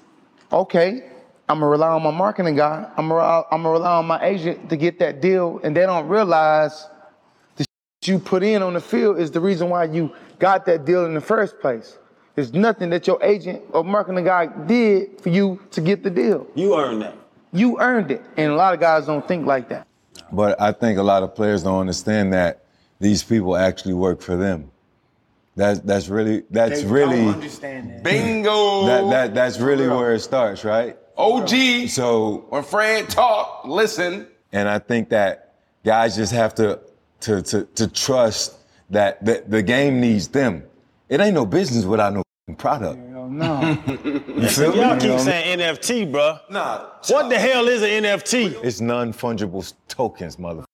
[0.52, 1.10] okay.
[1.50, 2.90] I'm gonna rely on my marketing guy.
[2.96, 6.08] I'm gonna I'm gonna rely on my agent to get that deal, and they don't
[6.08, 6.88] realize
[7.58, 7.66] the
[8.06, 11.14] you put in on the field is the reason why you got that deal in
[11.14, 11.98] the first place.
[12.36, 16.48] There's nothing that your agent or marketing guy did for you to get the deal.
[16.56, 17.16] You earned that.
[17.54, 19.88] You earned it, and a lot of guys don't think like that.
[20.32, 22.64] But I think a lot of players don't understand that
[23.00, 24.72] these people actually work for them.
[25.56, 28.04] That's that's really that's really understand that.
[28.04, 28.86] Bingo.
[28.86, 30.98] that, that that's really where it starts, right?
[31.18, 31.90] OG.
[31.90, 34.28] So When Fred talk, listen.
[34.54, 36.80] and I think that guys just have to
[37.22, 38.58] to to, to trust
[38.90, 40.64] that the, the game needs them.
[41.10, 43.00] It ain't no business without no f***ing product.
[43.12, 43.78] Hell no.
[44.42, 45.02] You feel Y'all me?
[45.02, 46.38] keep saying NFT, bro.
[46.50, 46.86] Nah.
[47.08, 48.64] What the hell is an NFT?
[48.64, 50.66] It's non-fungible tokens, mother.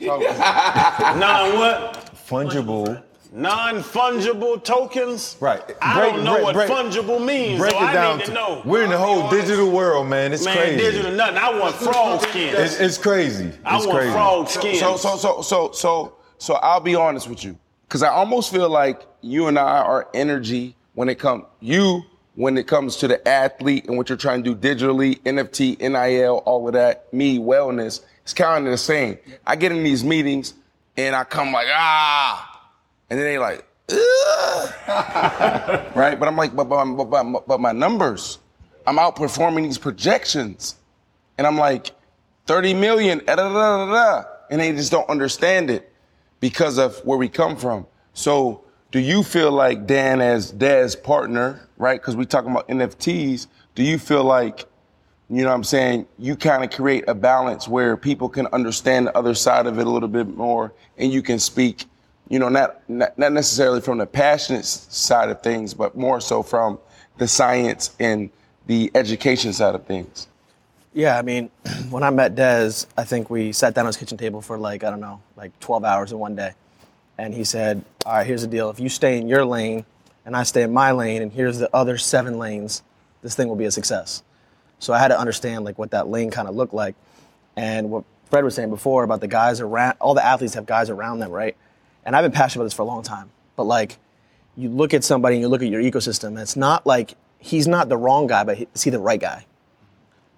[0.00, 0.18] Non
[1.58, 2.10] what?
[2.28, 3.02] Fungible.
[3.34, 5.36] Non-fungible tokens?
[5.40, 5.62] Right.
[5.80, 8.24] I Break- don't know break- what break- fungible means, Break so it I down need
[8.26, 8.62] to to know.
[8.66, 10.32] we're in the whole digital world, man.
[10.34, 10.76] It's Man, crazy.
[10.76, 11.38] digital nothing.
[11.38, 12.54] I want frog skin.
[12.56, 13.50] It's, it's crazy.
[13.64, 14.12] I It's want crazy.
[14.12, 14.76] frog skin.
[14.76, 17.56] So so so so so so I'll be honest with you,
[17.88, 22.02] because I almost feel like you and I are energy when it comes you
[22.34, 26.36] when it comes to the athlete and what you're trying to do digitally, NFT, NIL,
[26.46, 27.12] all of that.
[27.12, 29.18] Me wellness, it's kind of the same.
[29.46, 30.54] I get in these meetings
[30.96, 32.70] and I come like ah,
[33.10, 33.66] and then they like.
[35.94, 38.38] Right, but I'm like, but, but, but, but, my numbers,
[38.86, 40.76] I'm outperforming these projections.
[41.36, 41.92] And I'm like,
[42.46, 44.24] 30 million, da, da, da, da.
[44.50, 45.92] and they just don't understand it
[46.40, 47.86] because of where we come from.
[48.14, 48.61] So
[48.92, 51.98] do you feel like Dan as Dad's partner, right?
[51.98, 54.66] Because we're talking about NFTs, do you feel like,
[55.30, 59.06] you know what I'm saying, you kind of create a balance where people can understand
[59.06, 61.86] the other side of it a little bit more and you can speak,
[62.28, 66.42] you know, not, not, not necessarily from the passionate side of things, but more so
[66.42, 66.78] from
[67.16, 68.28] the science and
[68.66, 70.28] the education side of things?
[70.92, 71.50] Yeah, I mean,
[71.88, 74.84] when I met Dez, I think we sat down at his kitchen table for like,
[74.84, 76.52] I don't know, like 12 hours in one day.
[77.22, 78.68] And he said, All right, here's the deal.
[78.68, 79.84] If you stay in your lane
[80.26, 82.82] and I stay in my lane, and here's the other seven lanes,
[83.22, 84.24] this thing will be a success.
[84.80, 86.96] So I had to understand like what that lane kind of looked like.
[87.54, 90.90] And what Fred was saying before about the guys around, all the athletes have guys
[90.90, 91.56] around them, right?
[92.04, 93.30] And I've been passionate about this for a long time.
[93.54, 93.98] But like,
[94.56, 97.68] you look at somebody and you look at your ecosystem, and it's not like he's
[97.68, 99.46] not the wrong guy, but is he the right guy?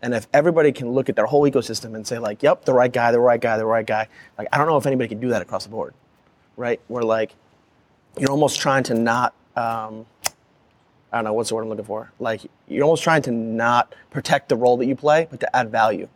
[0.02, 2.92] And if everybody can look at their whole ecosystem and say like, "Yep, the right
[2.92, 5.30] guy, the right guy, the right guy," like I don't know if anybody can do
[5.30, 5.94] that across the board,
[6.56, 6.80] right?
[6.88, 7.34] Where like
[8.18, 10.06] you're almost trying to not, um,
[11.12, 12.12] I don't know what's the word I'm looking for.
[12.18, 15.70] Like you're almost trying to not protect the role that you play, but to add
[15.70, 16.08] value,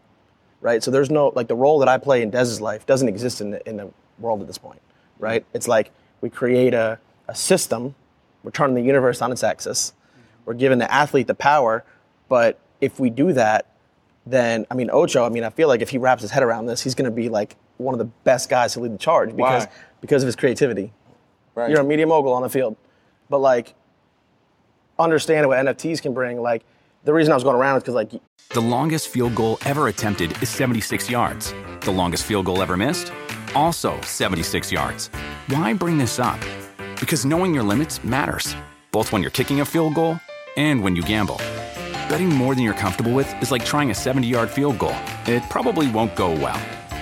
[0.61, 0.83] right?
[0.83, 3.51] So there's no like the role that I play in Dez's life doesn't exist in
[3.51, 4.81] the, in the world at this point,
[5.19, 5.45] right?
[5.55, 6.99] It's like we create a,
[7.29, 7.95] a system,
[8.43, 9.93] we're turning the universe on its axis,
[10.45, 11.85] we're giving the athlete the power,
[12.29, 13.67] but if we do that,
[14.27, 16.67] then I mean Ocho, I mean I feel like if he wraps his head around
[16.67, 19.35] this, he's going to be like one of the best guys to lead the charge
[19.35, 19.73] because Why?
[20.01, 20.93] Because of his creativity.
[21.55, 21.71] Right.
[21.71, 22.77] You're a media mogul on the field,
[23.29, 23.75] but like
[24.99, 26.65] understanding what NFTs can bring, like
[27.05, 28.11] the reason I was going around is because like
[28.51, 31.55] The longest field goal ever attempted is 76 yards.
[31.81, 33.13] The longest field goal ever missed?
[33.55, 35.09] Also 76 yards.
[35.49, 36.39] Why bring this up?
[37.01, 38.55] Because knowing your limits matters,
[38.93, 40.21] both when you're kicking a field goal
[40.57, 41.37] and when you gamble.
[42.09, 44.97] Betting more than you're comfortable with is like trying a 70 yard field goal.
[45.27, 46.61] It probably won't go well.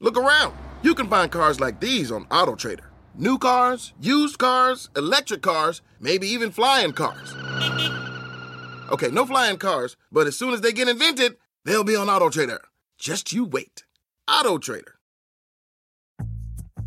[0.00, 0.54] Look around.
[0.82, 2.86] You can find cars like these on AutoTrader.
[3.16, 7.34] New cars, used cars, electric cars, maybe even flying cars.
[8.90, 12.58] Okay, no flying cars, but as soon as they get invented, they'll be on AutoTrader.
[12.98, 13.84] Just you wait.
[14.28, 14.94] AutoTrader.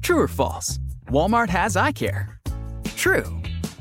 [0.01, 0.79] True or false?
[1.07, 2.39] Walmart has eye care.
[2.97, 3.25] True.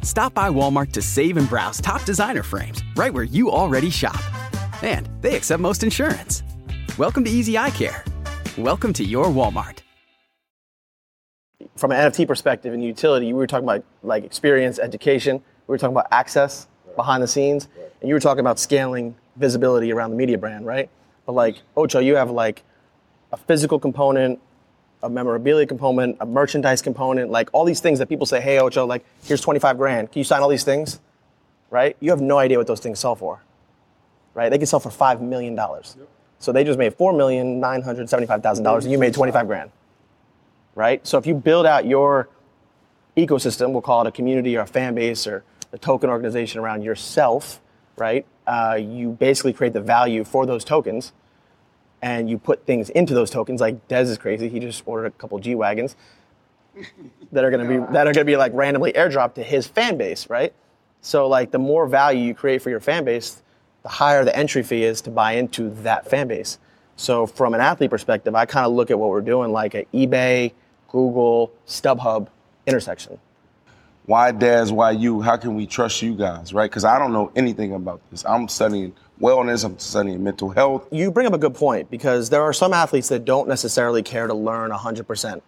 [0.03, 4.21] Stop by Walmart to save and browse top designer frames right where you already shop.
[4.83, 6.43] And they accept most insurance.
[6.97, 8.05] Welcome to Easy Eye Care.
[8.59, 9.81] Welcome to your Walmart.
[11.77, 15.43] from an NFT perspective and utility, we were talking about like experience, education.
[15.67, 17.69] We were talking about access behind the scenes,
[18.01, 20.89] and you were talking about scaling visibility around the media brand, right?
[21.27, 22.63] But like Ocho, you have like
[23.31, 24.41] a physical component,
[25.03, 28.87] a memorabilia component, a merchandise component, like all these things that people say, "Hey, Ocho,
[28.87, 30.11] like here's 25 grand.
[30.13, 30.99] Can you sign all these things?"
[31.69, 31.95] Right?
[32.01, 33.43] You have no idea what those things sell for,
[34.33, 34.49] right?
[34.49, 35.97] They can sell for five million dollars.
[36.39, 39.47] So they just made four million nine hundred seventy-five thousand dollars, and you made 25
[39.47, 39.71] grand
[40.77, 41.05] right?
[41.05, 42.29] So if you build out your
[43.17, 46.83] ecosystem, we'll call it a community or a fan base or a token organization around
[46.83, 47.61] yourself,
[47.97, 48.25] right?
[48.47, 51.13] Uh, you basically create the value for those tokens,
[52.01, 53.61] and you put things into those tokens.
[53.61, 55.97] Like Dez is crazy; he just ordered a couple G wagons
[57.33, 59.67] that are going to be that are going to be like randomly airdropped to his
[59.67, 60.53] fan base, right?
[61.01, 63.43] So like the more value you create for your fan base,
[63.87, 66.59] the higher the entry fee is to buy into that fan base.
[66.97, 69.85] So from an athlete perspective, I kind of look at what we're doing like an
[69.95, 70.53] eBay,
[70.89, 72.27] Google, StubHub
[72.67, 73.21] intersection.
[74.07, 74.73] Why Dez?
[74.73, 75.21] Why you?
[75.21, 76.69] How can we trust you guys, right?
[76.69, 78.25] Because I don't know anything about this.
[78.27, 79.65] I'm studying wellness.
[79.65, 80.89] I'm studying mental health.
[80.91, 84.27] You bring up a good point because there are some athletes that don't necessarily care
[84.27, 85.43] to learn 100%,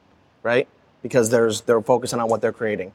[0.45, 0.69] right?
[1.03, 2.93] Because there's they're focusing on what they're creating.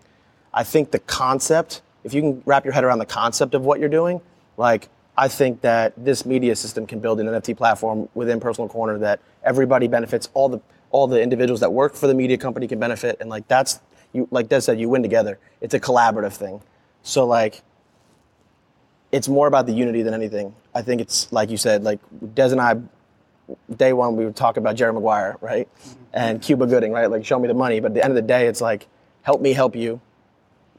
[0.54, 3.82] I think the concept, if you can wrap your head around the concept of what
[3.82, 4.22] you're doing,
[4.56, 8.98] like I think that this media system can build an NFT platform within Personal Corner
[9.00, 10.30] that everybody benefits.
[10.34, 13.48] All the all the individuals that work for the media company can benefit, and like
[13.48, 13.80] that's
[14.12, 15.40] you like Dez said, you win together.
[15.62, 16.62] It's a collaborative thing.
[17.04, 17.62] So like,
[19.12, 20.56] it's more about the unity than anything.
[20.74, 22.76] I think it's like you said, like Dez and I
[23.76, 25.68] day one we were talking about Jerry Maguire, right?
[26.14, 27.08] And Cuba Gooding, right?
[27.10, 27.80] Like show me the money.
[27.80, 28.88] But at the end of the day, it's like,
[29.24, 30.00] help me help you.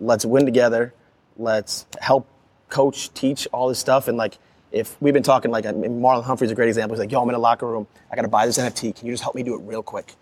[0.01, 0.94] Let's win together.
[1.37, 2.29] Let's help
[2.74, 4.08] coach, teach all this stuff.
[4.08, 4.38] And like
[4.72, 6.94] if we've been talking like Marlon Humphrey's a great example.
[6.94, 7.87] He's like, yo, I'm in the locker room.
[8.10, 8.96] I gotta buy this NFT.
[8.96, 10.14] Can you just help me do it real quick?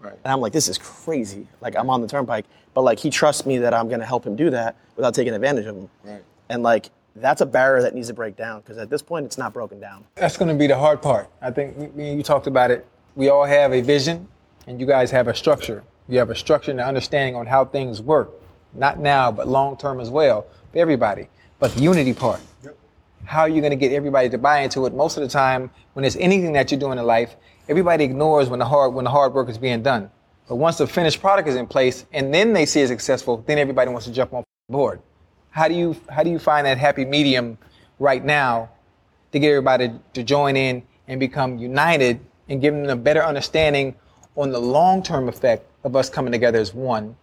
[0.00, 0.14] Right.
[0.24, 1.48] And I'm like, this is crazy.
[1.60, 4.36] Like I'm on the turnpike, but like he trusts me that I'm gonna help him
[4.36, 5.90] do that without taking advantage of him.
[6.04, 6.22] Right.
[6.48, 9.38] And like that's a barrier that needs to break down because at this point it's
[9.38, 10.04] not broken down.
[10.14, 11.28] That's going to be the hard part.
[11.40, 12.86] I think me- me and you talked about it.
[13.14, 14.28] We all have a vision,
[14.66, 15.82] and you guys have a structure.
[16.08, 18.30] You have a structure and an understanding on how things work,
[18.74, 21.28] not now, but long term as well for everybody.
[21.58, 22.40] But the unity part.
[23.24, 24.94] How are you going to get everybody to buy into it?
[24.94, 27.34] Most of the time, when there's anything that you're doing in life,
[27.68, 30.10] everybody ignores when the hard when the hard work is being done.
[30.48, 33.58] But once the finished product is in place, and then they see it successful, then
[33.58, 35.00] everybody wants to jump on board.
[35.50, 37.58] How do you how do you find that happy medium
[37.98, 38.68] right now
[39.32, 43.94] to get everybody to join in and become united and give them a better understanding
[44.36, 47.16] on the long term effect of us coming together as one?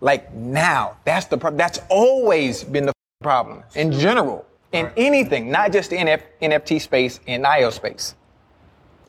[0.00, 5.72] Like now, that's the pro- that's always been the problem in general in anything, not
[5.72, 8.14] just the NF, NFT space and IO space.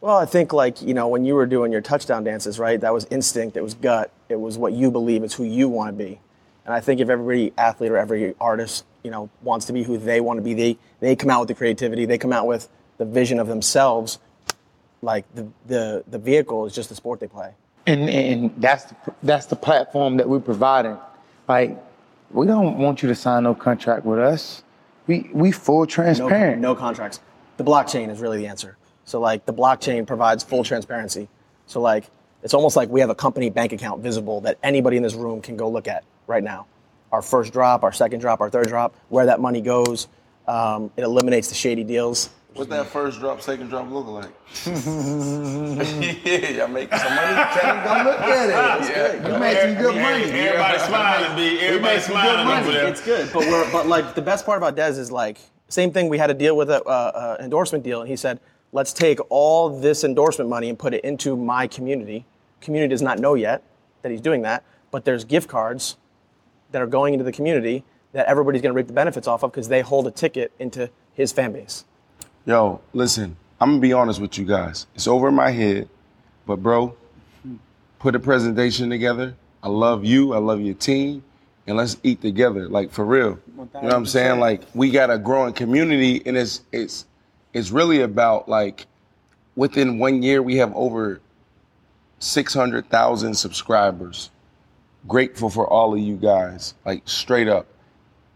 [0.02, 2.80] Well, I think like you know when you were doing your touchdown dances, right?
[2.80, 3.58] That was instinct.
[3.58, 4.12] It was gut.
[4.30, 5.24] It was what you believe.
[5.24, 6.20] It's who you want to be.
[6.66, 9.98] And I think if every athlete or every artist, you know, wants to be who
[9.98, 12.06] they want to be, they they come out with the creativity.
[12.06, 14.20] They come out with the vision of themselves.
[15.02, 17.54] Like the the the vehicle is just the sport they play.
[17.88, 20.98] and and that's the, that's the platform that we're providing.
[21.48, 21.78] Like,
[22.32, 24.64] we don't want you to sign no contract with us.
[25.08, 26.62] We we full No, transparent.
[26.62, 27.20] no contracts.
[27.58, 28.78] The blockchain is really the answer.
[29.06, 31.28] So like the blockchain provides full transparency.
[31.68, 32.06] So like
[32.44, 35.42] it's almost like we have a company bank account visible that anybody in this room
[35.42, 36.66] can go look at right now.
[37.12, 40.08] Our first drop, our second drop, our third drop, where that money goes.
[40.48, 42.30] Um, it eliminates the shady deals.
[42.56, 44.30] What that first drop, second drop look like?
[44.66, 47.36] yeah, y'all making some money.
[47.36, 48.82] Tell Go look at it.
[48.82, 49.34] It's good.
[49.34, 50.24] You made some good money.
[50.24, 51.42] Everybody smiling, B.
[51.42, 52.62] We Everybody made some good smiling money.
[52.62, 52.88] over there.
[52.88, 55.38] It's good, but we're but like the best part about Dez is like
[55.68, 56.08] same thing.
[56.08, 58.40] We had to deal with a, uh, uh, endorsement deal, and he said,
[58.72, 62.26] "Let's take all this endorsement money and put it into my community."
[62.62, 63.64] Community does not know yet
[64.02, 65.98] that he's doing that, but there's gift cards
[66.72, 69.52] that are going into the community that everybody's going to reap the benefits off of
[69.52, 71.84] because they hold a ticket into his fan base.
[72.48, 74.86] Yo, listen, I'm gonna be honest with you guys.
[74.94, 75.90] It's over my head,
[76.46, 76.96] but bro,
[77.98, 79.36] put a presentation together.
[79.64, 80.32] I love you.
[80.34, 81.24] I love your team,
[81.66, 83.40] and let's eat together, like for real.
[83.48, 84.40] You know what I'm saying?
[84.40, 87.06] Like we got a growing community, and it's it's
[87.54, 88.86] it's really about like
[89.56, 91.22] within one year we have over
[92.20, 94.30] six hundred thousand subscribers.
[95.08, 97.66] Grateful for all of you guys, like straight up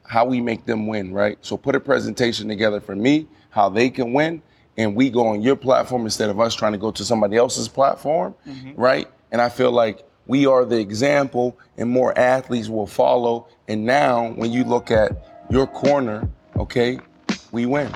[0.09, 1.37] how we make them win, right?
[1.41, 4.41] So put a presentation together for me, how they can win,
[4.77, 7.67] and we go on your platform instead of us trying to go to somebody else's
[7.67, 8.79] platform, mm-hmm.
[8.79, 9.07] right?
[9.31, 13.47] And I feel like we are the example, and more athletes will follow.
[13.67, 16.99] And now, when you look at your corner, okay,
[17.51, 17.91] we win.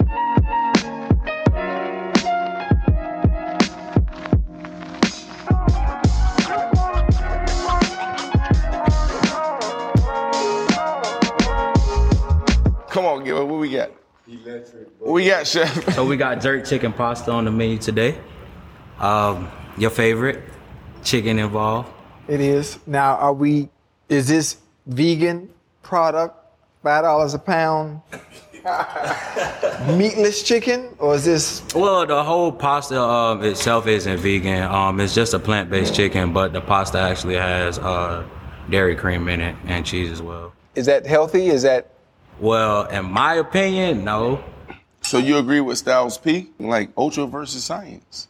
[12.89, 13.91] Come on, Gil, what we got?
[14.43, 15.95] What we got, Chef?
[15.95, 18.17] So we got jerk chicken pasta on the menu today.
[18.99, 20.43] Um, your favorite?
[21.01, 21.89] Chicken involved.
[22.27, 22.79] It is.
[22.86, 23.69] Now, are we,
[24.10, 25.49] is this vegan
[25.82, 26.36] product,
[26.84, 28.01] $5 a pound,
[29.97, 31.63] meatless chicken, or is this?
[31.73, 34.63] Well, the whole pasta um, itself isn't vegan.
[34.63, 38.25] Um, it's just a plant-based chicken, but the pasta actually has uh,
[38.69, 40.53] dairy cream in it and cheese as well.
[40.75, 41.47] Is that healthy?
[41.47, 41.92] Is that?
[42.39, 44.43] Well, in my opinion, no.
[45.01, 46.49] So you agree with Styles P?
[46.59, 48.27] Like ultra versus science?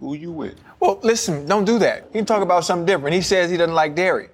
[0.00, 0.56] Who you with?
[0.80, 2.06] Well, listen, don't do that.
[2.06, 3.14] You can talk about something different.
[3.14, 4.28] He says he doesn't like dairy.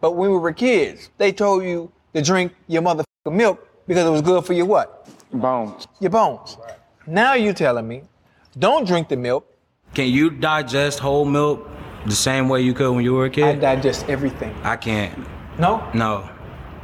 [0.00, 4.10] But when we were kids, they told you to drink your motherfucking milk because it
[4.10, 5.08] was good for your what?
[5.32, 5.86] Bones.
[6.00, 6.58] Your bones.
[7.06, 8.02] Now you telling me,
[8.58, 9.46] don't drink the milk.
[9.94, 11.68] Can you digest whole milk
[12.06, 13.44] the same way you could when you were a kid?
[13.44, 14.54] I digest everything.
[14.62, 15.16] I can't.
[15.58, 15.88] No?
[15.94, 16.28] No.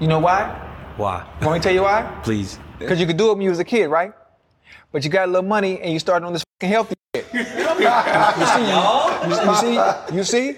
[0.00, 0.67] You know why?
[0.98, 1.24] Why?
[1.42, 2.20] Want me to tell you why?
[2.24, 2.58] Please.
[2.80, 4.12] Because you could do it when you was a kid, right?
[4.90, 7.24] But you got a little money and you started on this fucking healthy shit.
[7.32, 8.64] you see,
[9.28, 10.56] you, you see, you see?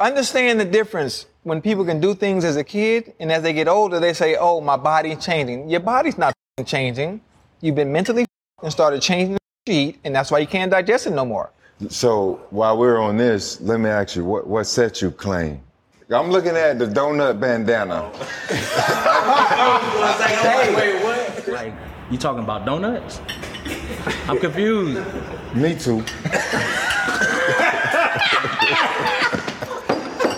[0.00, 3.68] Understand the difference when people can do things as a kid and as they get
[3.68, 5.70] older, they say, oh, my body's changing.
[5.70, 7.20] Your body's not fucking changing.
[7.60, 8.26] You've been mentally
[8.60, 11.24] and started changing the shit you eat, and that's why you can't digest it no
[11.24, 11.50] more.
[11.88, 15.62] So while we're on this, let me ask you, what, what set you claim?
[16.10, 18.10] I'm looking at the donut bandana.
[21.52, 21.74] Like
[22.10, 23.20] You talking about donuts?
[24.26, 25.02] I'm confused.
[25.54, 26.02] Me too.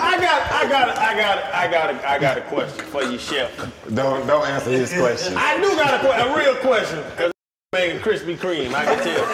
[0.02, 3.18] I got, I got, I got, I got, a, I got a question for you,
[3.18, 3.56] chef.
[3.94, 5.34] Don't don't answer his question.
[5.36, 7.32] I do got a, que- a real question because
[7.72, 8.74] making Krispy Kreme.
[8.74, 9.24] I can tell.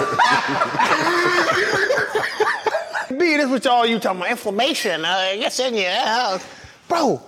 [3.35, 5.05] This what y'all you talking about inflammation?
[5.05, 6.47] Uh, yes, in your house,
[6.89, 7.21] bro.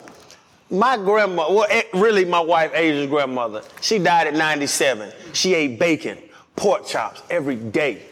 [0.71, 3.63] My grandma, well, eh, really, my wife Asia's grandmother.
[3.81, 5.11] She died at 97.
[5.33, 6.19] She ate bacon,
[6.57, 8.03] pork chops every day.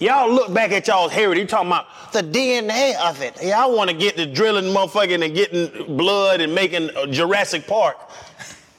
[0.00, 1.42] Y'all look back at y'all's heritage.
[1.42, 3.40] You talking about the DNA of it.
[3.42, 7.96] Y'all want to get the drilling motherfucking and getting blood and making uh, Jurassic Park.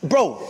[0.03, 0.47] Bro,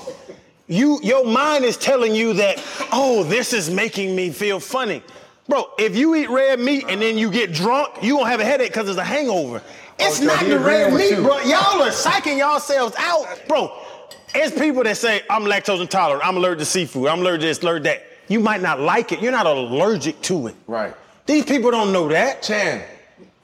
[0.68, 5.04] you your mind is telling you that, oh, this is making me feel funny.
[5.50, 8.46] Bro, if you eat red meat and then you get drunk, you gonna have a
[8.46, 9.62] headache because it's a hangover.
[9.66, 11.24] Oh, it's Okay, not the red meat, you.
[11.24, 11.40] bro.
[11.40, 13.26] Y'all are psyching yourselves out.
[13.48, 13.76] Bro,
[14.36, 17.64] it's people that say, I'm lactose intolerant, I'm allergic to seafood, I'm allergic to this,
[17.64, 18.04] allergic to that.
[18.28, 20.56] You might not like it, you're not allergic to it.
[20.68, 20.94] Right.
[21.26, 22.44] These people don't know that.
[22.44, 22.84] Chan,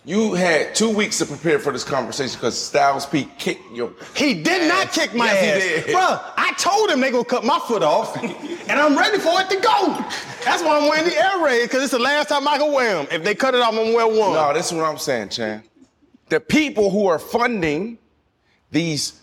[0.06, 3.92] you had two weeks to prepare for this conversation because Styles P kicked your.
[4.16, 5.86] He did not kick my Yes, he ass.
[5.86, 5.96] did.
[5.96, 9.50] Bruh, I told him they gonna cut my foot off, and I'm ready for it
[9.50, 9.98] to go.
[10.44, 12.94] That's why I'm wearing the air raid, because it's the last time I can wear
[12.96, 13.08] them.
[13.12, 14.34] If they cut it off, I'm gonna wear one.
[14.34, 15.64] No, this is what I'm saying, Chan.
[16.30, 17.98] The people who are funding
[18.72, 19.22] these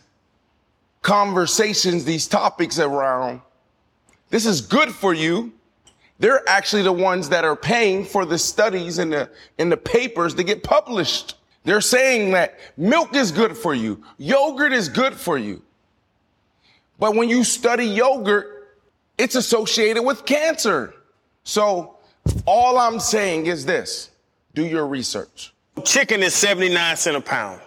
[1.03, 3.41] conversations, these topics around,
[4.31, 5.53] this is good for you.
[6.19, 10.35] They're actually the ones that are paying for the studies and the, in the papers
[10.35, 11.37] to get published.
[11.65, 15.63] They're saying that milk is good for you, yogurt is good for you.
[16.99, 18.79] But when you study yogurt,
[19.19, 20.95] it's associated with cancer.
[21.45, 21.97] So
[22.47, 24.11] all I'm saying is this
[24.55, 25.53] do your research.
[25.85, 27.61] Chicken is 79 cents a pound.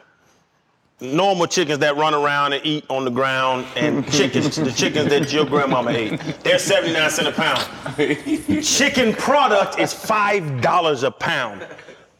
[1.01, 5.31] Normal chickens that run around and eat on the ground, and chickens, the chickens that
[5.33, 8.63] your grandmama ate, they're 79 cents a pound.
[8.63, 11.67] Chicken product is $5 a pound.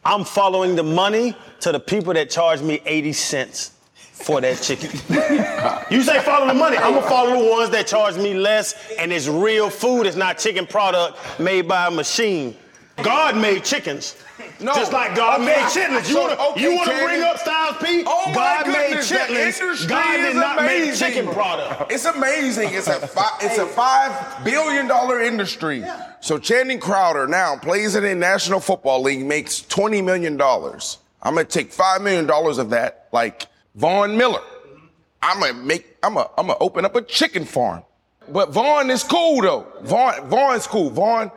[0.04, 4.90] I'm following the money to the people that charge me 80 cents for that chicken.
[5.90, 6.76] You say follow the money.
[6.76, 10.04] I'm gonna follow the ones that charge me less, and it's real food.
[10.06, 12.56] It's not chicken product made by a machine.
[13.02, 14.16] God made chickens.
[14.58, 14.74] No.
[14.74, 15.46] Just like God Okay.
[15.46, 16.08] made chitlins.
[16.08, 17.06] You So, wanna, okay, you wanna Candy.
[17.06, 18.04] bring up Styles P?
[18.06, 19.88] Oh God made goodness, the chitlins.
[19.88, 21.92] God did not make chicken product.
[21.92, 22.70] It's amazing.
[22.72, 25.84] It's a fi- it's a five billion dollar industry.
[26.20, 30.98] So Channing Crowder now plays in the National Football League, makes twenty million dollars.
[31.22, 34.40] I'm gonna take five million dollars of that, like Von Miller.
[35.22, 35.96] I'm gonna make.
[36.02, 36.30] I'm gonna.
[36.38, 37.82] I'm gonna open up a chicken farm.
[38.28, 39.66] But Von is cool though.
[39.82, 40.28] Von.
[40.28, 40.90] Von's cool.
[40.90, 41.30] Von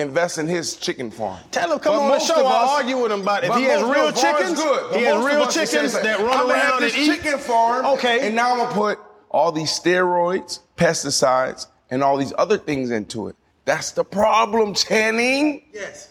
[0.00, 1.38] invests in his chicken farm.
[1.50, 2.40] Tell him come But on the most show.
[2.40, 3.50] of I'll argue with him about it.
[3.50, 4.96] If he has real chickens, good.
[4.96, 7.06] He has real chickens that run I'm around this and eat.
[7.22, 7.86] chicken farm.
[7.86, 8.26] Okay.
[8.26, 8.98] And now I'm gonna put
[9.30, 13.36] all these steroids, pesticides, and all these other things into it.
[13.64, 15.62] That's the problem, Channing.
[15.72, 16.08] Yes.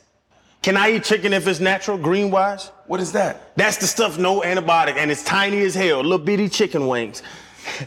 [0.61, 2.71] Can I eat chicken if it's natural, green wise?
[2.87, 3.55] What is that?
[3.55, 7.23] That's the stuff, no antibiotic, and it's tiny as hell, little bitty chicken wings.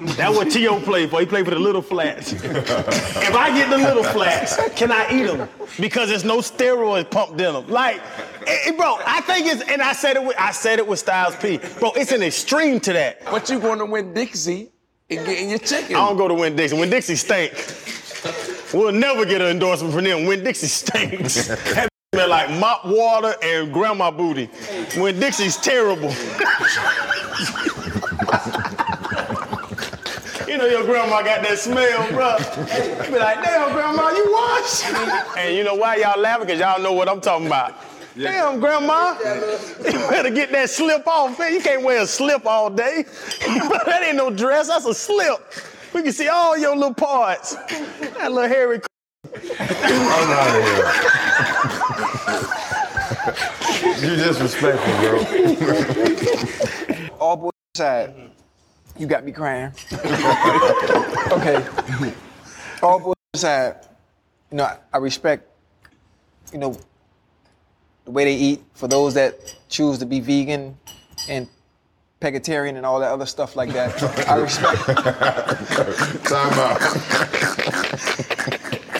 [0.00, 0.80] That's what T.O.
[0.80, 1.20] played for.
[1.20, 2.32] He played for the little flats.
[2.32, 5.48] if I get the little flats, can I eat them?
[5.80, 7.66] Because there's no steroids pumped in them.
[7.68, 8.00] Like,
[8.46, 10.98] eh, eh, bro, I think it's, and I said it with, I said it with
[10.98, 11.58] Styles P.
[11.78, 13.24] Bro, it's an extreme to that.
[13.24, 14.70] But you going to Winn-Dixie
[15.10, 15.96] and getting your chicken.
[15.96, 16.78] I don't go to Winn-Dixie.
[16.78, 17.52] Win Dixie stink.
[18.72, 20.24] We'll never get an endorsement from them.
[20.26, 21.48] Winn-Dixie stinks.
[21.74, 24.50] That smell like mop water and grandma booty.
[24.98, 26.12] Winn-Dixie's terrible.
[30.62, 32.36] you know your grandma got that smell, bro.
[32.38, 32.44] You
[33.12, 34.84] be like, damn, grandma, you wash.
[35.36, 36.46] and you know why y'all laughing?
[36.46, 37.74] Because y'all know what I'm talking about.
[38.16, 39.16] Damn, grandma.
[39.84, 41.52] You better get that slip off, man.
[41.54, 43.04] You can't wear a slip all day.
[43.40, 45.40] that ain't no dress, that's a slip.
[45.94, 47.54] We can see all your little parts.
[47.54, 48.80] That little hairy.
[49.34, 50.62] I'm out of
[54.00, 54.10] here.
[54.10, 55.18] you disrespectful, bro.
[57.18, 58.14] All boys aside,
[58.98, 59.72] you got me crying.
[59.92, 61.64] okay.
[62.82, 63.86] All boys aside,
[64.50, 65.48] you know, I, respect,
[66.52, 66.78] you know,
[68.04, 68.62] the way they eat.
[68.74, 70.76] For those that choose to be vegan
[71.28, 71.48] and
[72.20, 74.84] vegetarian and all that other stuff like that, I respect.
[76.28, 76.80] Time out.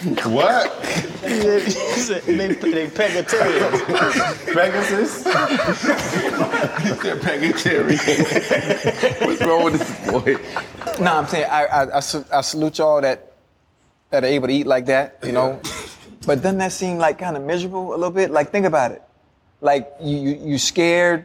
[0.33, 1.02] what?
[1.41, 4.55] They, they, they pegatarians.
[4.55, 5.23] Pegasus?
[7.03, 7.99] They're vegetarian.
[9.27, 10.37] What's wrong with this boy?
[11.03, 13.33] No, I'm saying I, I, I, I salute y'all that
[14.11, 15.61] that are able to eat like that, you know.
[16.27, 18.31] But doesn't that seem like kind of miserable a little bit?
[18.31, 19.03] Like think about it.
[19.61, 21.25] Like you you you scared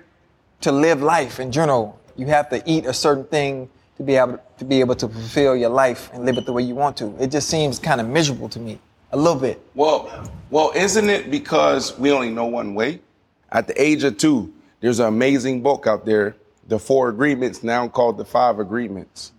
[0.62, 2.00] to live life in general.
[2.16, 3.70] You have to eat a certain thing.
[3.98, 6.62] to be able to be able to fulfill your life and live it the way
[6.62, 7.16] you want to.
[7.20, 8.80] It just seems kind of miserable to me,
[9.12, 9.62] a little bit.
[9.76, 13.02] Well, well, isn't it because we only know one way?
[13.52, 16.36] At the age of two, there's an amazing book out there,
[16.68, 19.32] The Four Agreements, now called The Five Agreements.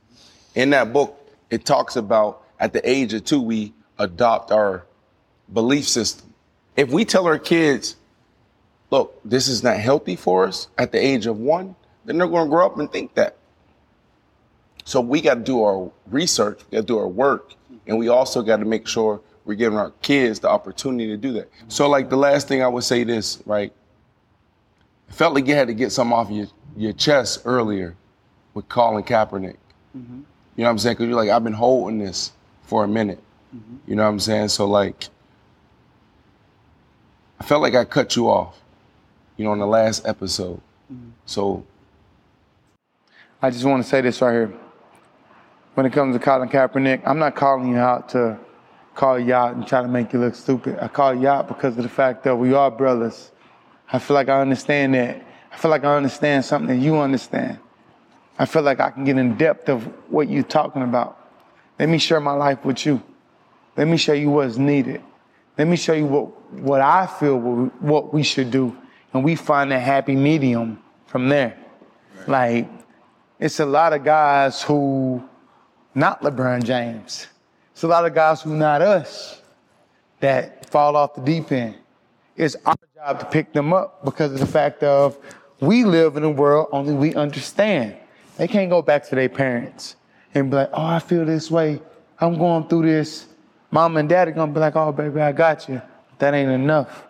[0.54, 4.84] In that book, it talks about at the age of two, we adopt our
[5.52, 6.32] belief system.
[6.76, 7.96] If we tell our kids,
[8.90, 12.46] look, this is not healthy for us at the age of one, then they're going
[12.46, 13.36] to grow up and think that.
[14.84, 17.52] So we got to do our research, we got to do our work,
[17.86, 21.32] and we also got to make sure we're giving our kids the opportunity to do
[21.32, 21.50] that.
[21.68, 23.72] So, like the last thing I would say this, right?
[25.08, 27.96] I felt like you had to get something off your, your chest earlier
[28.52, 29.56] with Colin Kaepernick.
[29.96, 30.20] Mm-hmm.
[30.56, 30.96] You know what I'm saying?
[30.96, 32.32] Because you're like, I've been holding this
[32.64, 33.20] for a minute.
[33.86, 34.48] You know what I'm saying?
[34.48, 35.08] So, like,
[37.40, 38.60] I felt like I cut you off,
[39.38, 40.60] you know, in the last episode.
[41.24, 41.64] So,
[43.40, 44.52] I just want to say this right here.
[45.72, 48.38] When it comes to Colin Kaepernick, I'm not calling you out to
[48.98, 50.76] call you out and try to make you look stupid.
[50.80, 53.30] I call you out because of the fact that we are brothers.
[53.92, 55.24] I feel like I understand that.
[55.52, 57.60] I feel like I understand something you understand.
[58.40, 61.16] I feel like I can get in depth of what you're talking about.
[61.78, 63.00] Let me share my life with you.
[63.76, 65.00] Let me show you what's needed.
[65.56, 68.76] Let me show you what, what I feel what we should do.
[69.12, 71.56] And we find a happy medium from there.
[72.26, 72.68] Like,
[73.38, 75.22] it's a lot of guys who,
[75.94, 77.28] not LeBron James,
[77.78, 79.40] it's a lot of guys who not us
[80.18, 81.76] that fall off the deep end.
[82.36, 85.16] It's our job to pick them up because of the fact of
[85.60, 87.94] we live in a world only we understand.
[88.36, 89.94] They can't go back to their parents
[90.34, 91.80] and be like, oh, I feel this way.
[92.18, 93.26] I'm going through this.
[93.70, 95.80] Mom and dad are gonna be like, oh, baby, I got you.
[96.18, 97.06] That ain't enough.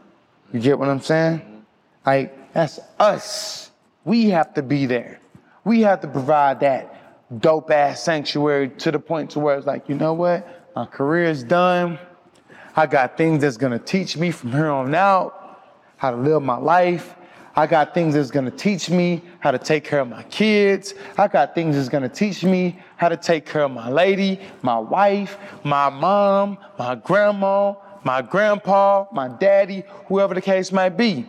[0.53, 1.65] You get what I'm saying?
[2.05, 3.71] Like, that's us.
[4.05, 5.19] We have to be there.
[5.65, 6.95] We have to provide that
[7.39, 10.57] dope ass sanctuary to the point to where it's like, you know what?
[10.79, 11.99] My career is done.
[12.77, 16.57] I got things that's gonna teach me from here on out how to live my
[16.57, 17.17] life.
[17.57, 20.95] I got things that's gonna teach me how to take care of my kids.
[21.17, 24.79] I got things that's gonna teach me how to take care of my lady, my
[24.79, 27.75] wife, my mom, my grandma,
[28.05, 31.29] my grandpa, my daddy, whoever the case might be.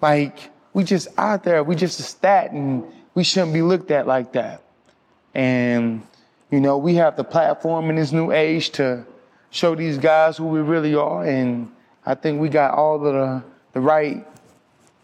[0.00, 2.82] Like, we just out there, we just a stat and
[3.14, 4.60] we shouldn't be looked at like that.
[5.34, 6.02] And,
[6.52, 9.04] you know, we have the platform in this new age to
[9.50, 11.24] show these guys who we really are.
[11.24, 11.72] And
[12.04, 13.42] I think we got all the,
[13.72, 14.24] the right,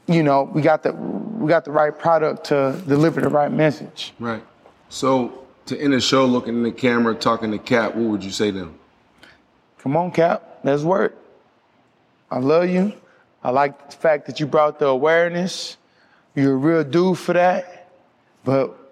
[0.07, 4.13] you know, we got the we got the right product to deliver the right message.
[4.19, 4.43] right.
[4.91, 8.31] So, to end the show, looking in the camera, talking to Cap, what would you
[8.31, 8.79] say to him?
[9.79, 11.17] Come on, Cap, let's work.
[12.31, 12.93] I love you.
[13.45, 15.77] I like the fact that you brought the awareness.
[16.35, 17.91] You're a real dude for that.
[18.45, 18.88] But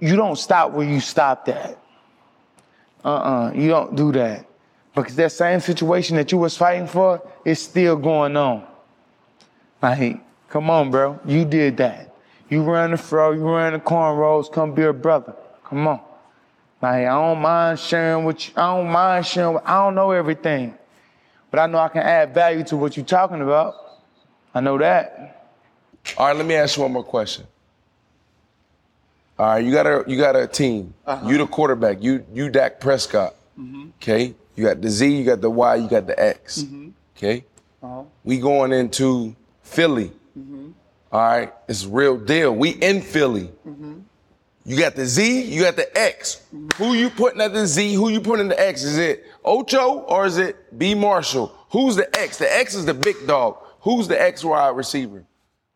[0.00, 1.78] you don't stop where you stopped at.
[3.04, 4.46] Uh-uh, you don't do that.
[4.94, 8.66] Because that same situation that you was fighting for is still going on.
[9.80, 11.20] Like, come on, bro.
[11.24, 12.14] You did that.
[12.48, 15.34] You ran the fro, you ran the cornrows, come be a brother.
[15.64, 16.00] Come on.
[16.82, 18.54] Like, I don't mind sharing with you.
[18.56, 19.54] I don't mind sharing.
[19.54, 20.74] With, I don't know everything.
[21.50, 23.74] But I know I can add value to what you're talking about.
[24.52, 25.52] I know that.
[26.16, 27.46] All right, let me ask you one more question.
[29.40, 30.92] All right, you got a you got a team.
[31.06, 31.26] Uh-huh.
[31.26, 32.02] You the quarterback.
[32.02, 33.34] You you Dak Prescott.
[33.58, 33.88] Mm-hmm.
[33.96, 36.58] Okay, you got the Z, you got the Y, you got the X.
[36.62, 36.88] Mm-hmm.
[37.16, 37.44] Okay,
[37.82, 38.02] Uh-huh.
[38.22, 40.12] we going into Philly.
[40.38, 40.72] Mm-hmm.
[41.10, 42.54] All right, it's real deal.
[42.54, 43.50] We in Philly.
[44.66, 46.42] You got the Z, you got the X.
[46.76, 47.94] Who you putting at the Z?
[47.94, 48.82] Who you putting in the X?
[48.82, 51.46] Is it Ocho or is it B Marshall?
[51.70, 52.36] Who's the X?
[52.36, 53.56] The X is the big dog.
[53.80, 55.24] Who's the X wide receiver?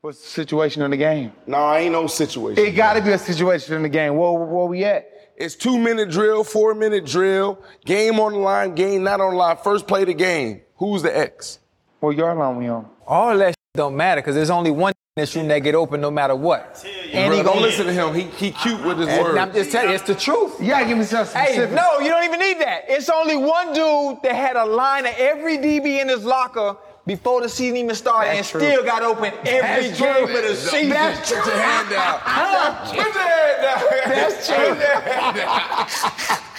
[0.05, 1.33] What's the situation in the game?
[1.47, 2.63] No, ain't no situation.
[2.63, 4.17] It got to be a situation in the game.
[4.17, 5.11] Where, where we at?
[5.35, 9.39] It's two minute drill, four minute drill, game on the line, game not on the
[9.39, 9.57] line.
[9.57, 10.61] First play the game.
[10.77, 11.59] Who's the X?
[12.01, 12.87] What yard line we on?
[13.07, 16.11] All that don't matter because there's only one in this room that get open no
[16.11, 16.85] matter what.
[17.11, 18.13] And Bro, he don't gonna listen to him.
[18.13, 19.39] He he cute with his And words.
[19.39, 20.61] I'm just telling you, it's the truth.
[20.61, 22.85] You gotta give me some Hey, no, you don't even need that.
[22.89, 26.77] It's only one dude that had a line of every DB in his locker
[27.07, 28.71] before the season even started That's and true.
[28.71, 30.37] still got open every That's game true.
[30.37, 30.89] of the season.
[30.89, 32.19] That's Put your hand down.
[32.87, 33.81] Put your hand down.
[34.09, 36.41] That's true.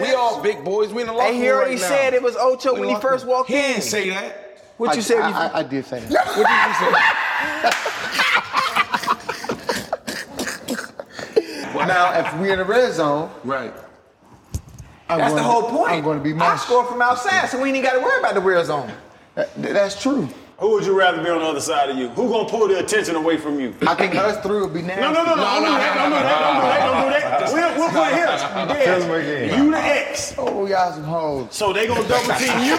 [0.00, 0.92] We all big boys.
[0.94, 1.88] We in the locker Hey, he room already right now.
[1.88, 3.62] said it was Ocho We when he first walked He in.
[3.62, 4.62] didn't say that.
[4.78, 5.20] What you I, said?
[5.20, 6.26] I, I, I did say that.
[6.26, 6.74] what did you
[11.74, 11.74] say?
[11.86, 13.72] now, if we're in the red zone, Right.
[15.08, 15.90] I'm That's the whole point.
[15.90, 16.56] I'm going to be I my.
[16.56, 18.92] score from outside, so we ain't got to worry about the red zone.
[19.56, 20.28] That- that's true.
[20.58, 22.08] Who would you rather be on the other side of you?
[22.10, 23.72] Who gonna pull the attention away from you?
[23.86, 25.00] I think us three would be nasty.
[25.00, 27.10] No, no, no, no, don't do that, don't do that, don't do that, don't do
[27.10, 27.30] that.
[27.52, 28.26] We'll, we'll put it here.
[28.26, 29.48] Tell them Yes.
[29.50, 29.64] again.
[29.64, 30.34] You the X.
[30.36, 31.48] Oh, y'all some hoes.
[31.50, 32.76] So they gonna double team you?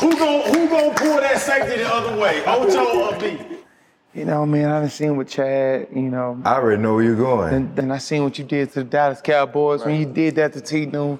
[0.00, 2.42] Who gonna who gonna pull that safety the other way?
[2.44, 3.38] Ocho or B?
[4.14, 6.38] You know, man, I done seen with Chad, you know.
[6.44, 7.54] I already know where you're going.
[7.54, 10.52] And then I seen what you did to the Dallas Cowboys when you did that
[10.54, 11.18] to T Noon.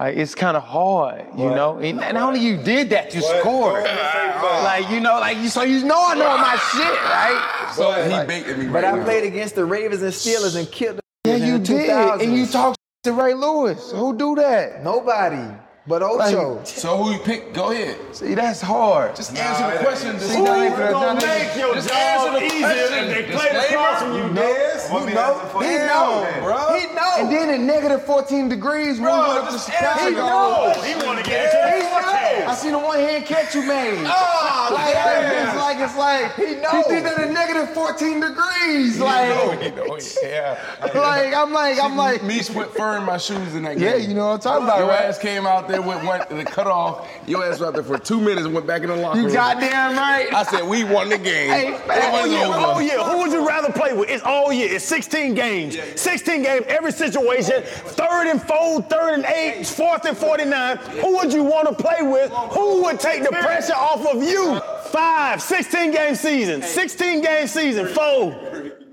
[0.00, 1.56] Like it's kind of hard, you What?
[1.56, 1.76] know.
[1.78, 3.40] And not only you did that, you What?
[3.40, 3.84] scored.
[3.84, 7.70] Like you know, like you so you know I know my shit, right?
[7.76, 9.04] So he like- baited me But right I now.
[9.04, 11.00] played against the Ravens and Steelers and killed them.
[11.26, 12.22] Yeah, in you the did, 2000s.
[12.22, 13.92] and you talked to Ray Lewis.
[13.92, 14.82] Who do that?
[14.82, 15.44] Nobody.
[15.90, 16.62] But Ocho.
[16.62, 17.52] So who you pick?
[17.52, 17.98] Go ahead.
[18.14, 19.16] See, that's hard.
[19.16, 20.20] Just answer the question.
[20.20, 23.10] See, Who now, now, gonna now, make your Just job answer the easier question.
[23.10, 24.70] if they play across from you, Dez?
[24.86, 25.60] He know.
[25.60, 26.40] He know.
[26.42, 26.78] bro.
[26.78, 27.14] He know.
[27.18, 30.04] And then at negative 14 degrees, when we went up to just Chicago.
[30.06, 30.82] He know.
[30.84, 32.06] He wanna get into He the know.
[32.06, 32.58] I catch.
[32.58, 33.98] seen the one hand catch you made.
[33.98, 35.48] Oh, ah, like, yeah.
[35.48, 36.70] it's like it's like He know.
[36.70, 39.00] He did that in negative 14 degrees.
[39.00, 40.58] Like, You know, yeah.
[40.94, 43.86] like I'm like I'm like me put fur in my shoes in that game.
[43.86, 46.44] Yeah, you know what I'm talking about, Your ass came out there with one the
[46.44, 47.08] cut off.
[47.26, 49.24] Your ass was out there for two minutes and went back in the locker You
[49.24, 49.30] room.
[49.32, 50.32] You goddamn right.
[50.32, 51.50] I said we won the game.
[51.50, 52.56] Hey, it Oh was yeah, over.
[52.58, 53.10] oh yeah.
[53.10, 54.08] Who would you rather play with?
[54.10, 54.72] It's all year.
[54.74, 55.76] It's 16 games.
[56.00, 57.62] 16 games, every situation.
[57.64, 60.76] Third and four, third and eight, fourth and 49.
[60.76, 62.30] Who would you want to play with?
[62.32, 64.60] Who would take the pressure off of you?
[64.90, 66.62] Five, 16 game season.
[66.62, 67.86] 16 game season.
[67.86, 68.32] Four,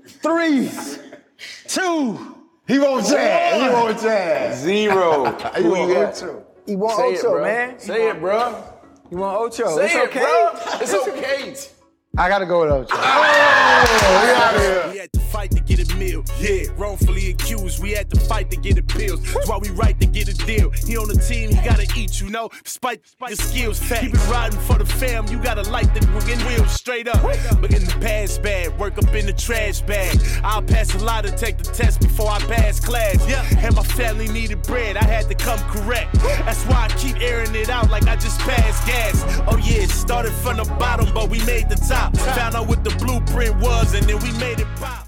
[0.06, 0.70] three,
[1.66, 2.34] two.
[2.66, 3.62] He won't Chad.
[3.62, 4.54] He won't Chad.
[4.56, 5.24] Zero.
[5.56, 6.22] Who you got?
[6.68, 7.42] He want Say it, Ocho, bro.
[7.44, 7.78] man.
[7.78, 8.62] Say it, bro.
[9.10, 9.74] You want Ocho?
[9.74, 10.20] Say it's it, okay.
[10.20, 10.50] bro.
[10.82, 11.56] It's okay.
[12.18, 12.88] I gotta go with Ocho.
[12.92, 16.24] Oh, we had to fight to get a meal.
[16.40, 17.80] Yeah, wrongfully accused.
[17.80, 19.22] We had to fight to get appeals.
[19.22, 20.70] That's why we right to get a deal.
[20.70, 22.50] He on the team, he gotta eat, you know.
[22.64, 25.28] Despite your skills, keep it riding for the fam.
[25.28, 27.22] You gotta light the wing wheels straight up.
[27.60, 30.18] But in the past bag, work up in the trash bag.
[30.42, 33.24] I'll pass a lot to take the test before I pass class.
[33.28, 34.96] Yeah, and my family needed bread.
[34.96, 36.14] I had to come correct.
[36.46, 39.22] That's why I keep airing it out like I just passed gas.
[39.46, 42.16] Oh yeah, started from the bottom, but we made the top.
[42.38, 45.07] Found out what the blueprint was, and then we made it pop.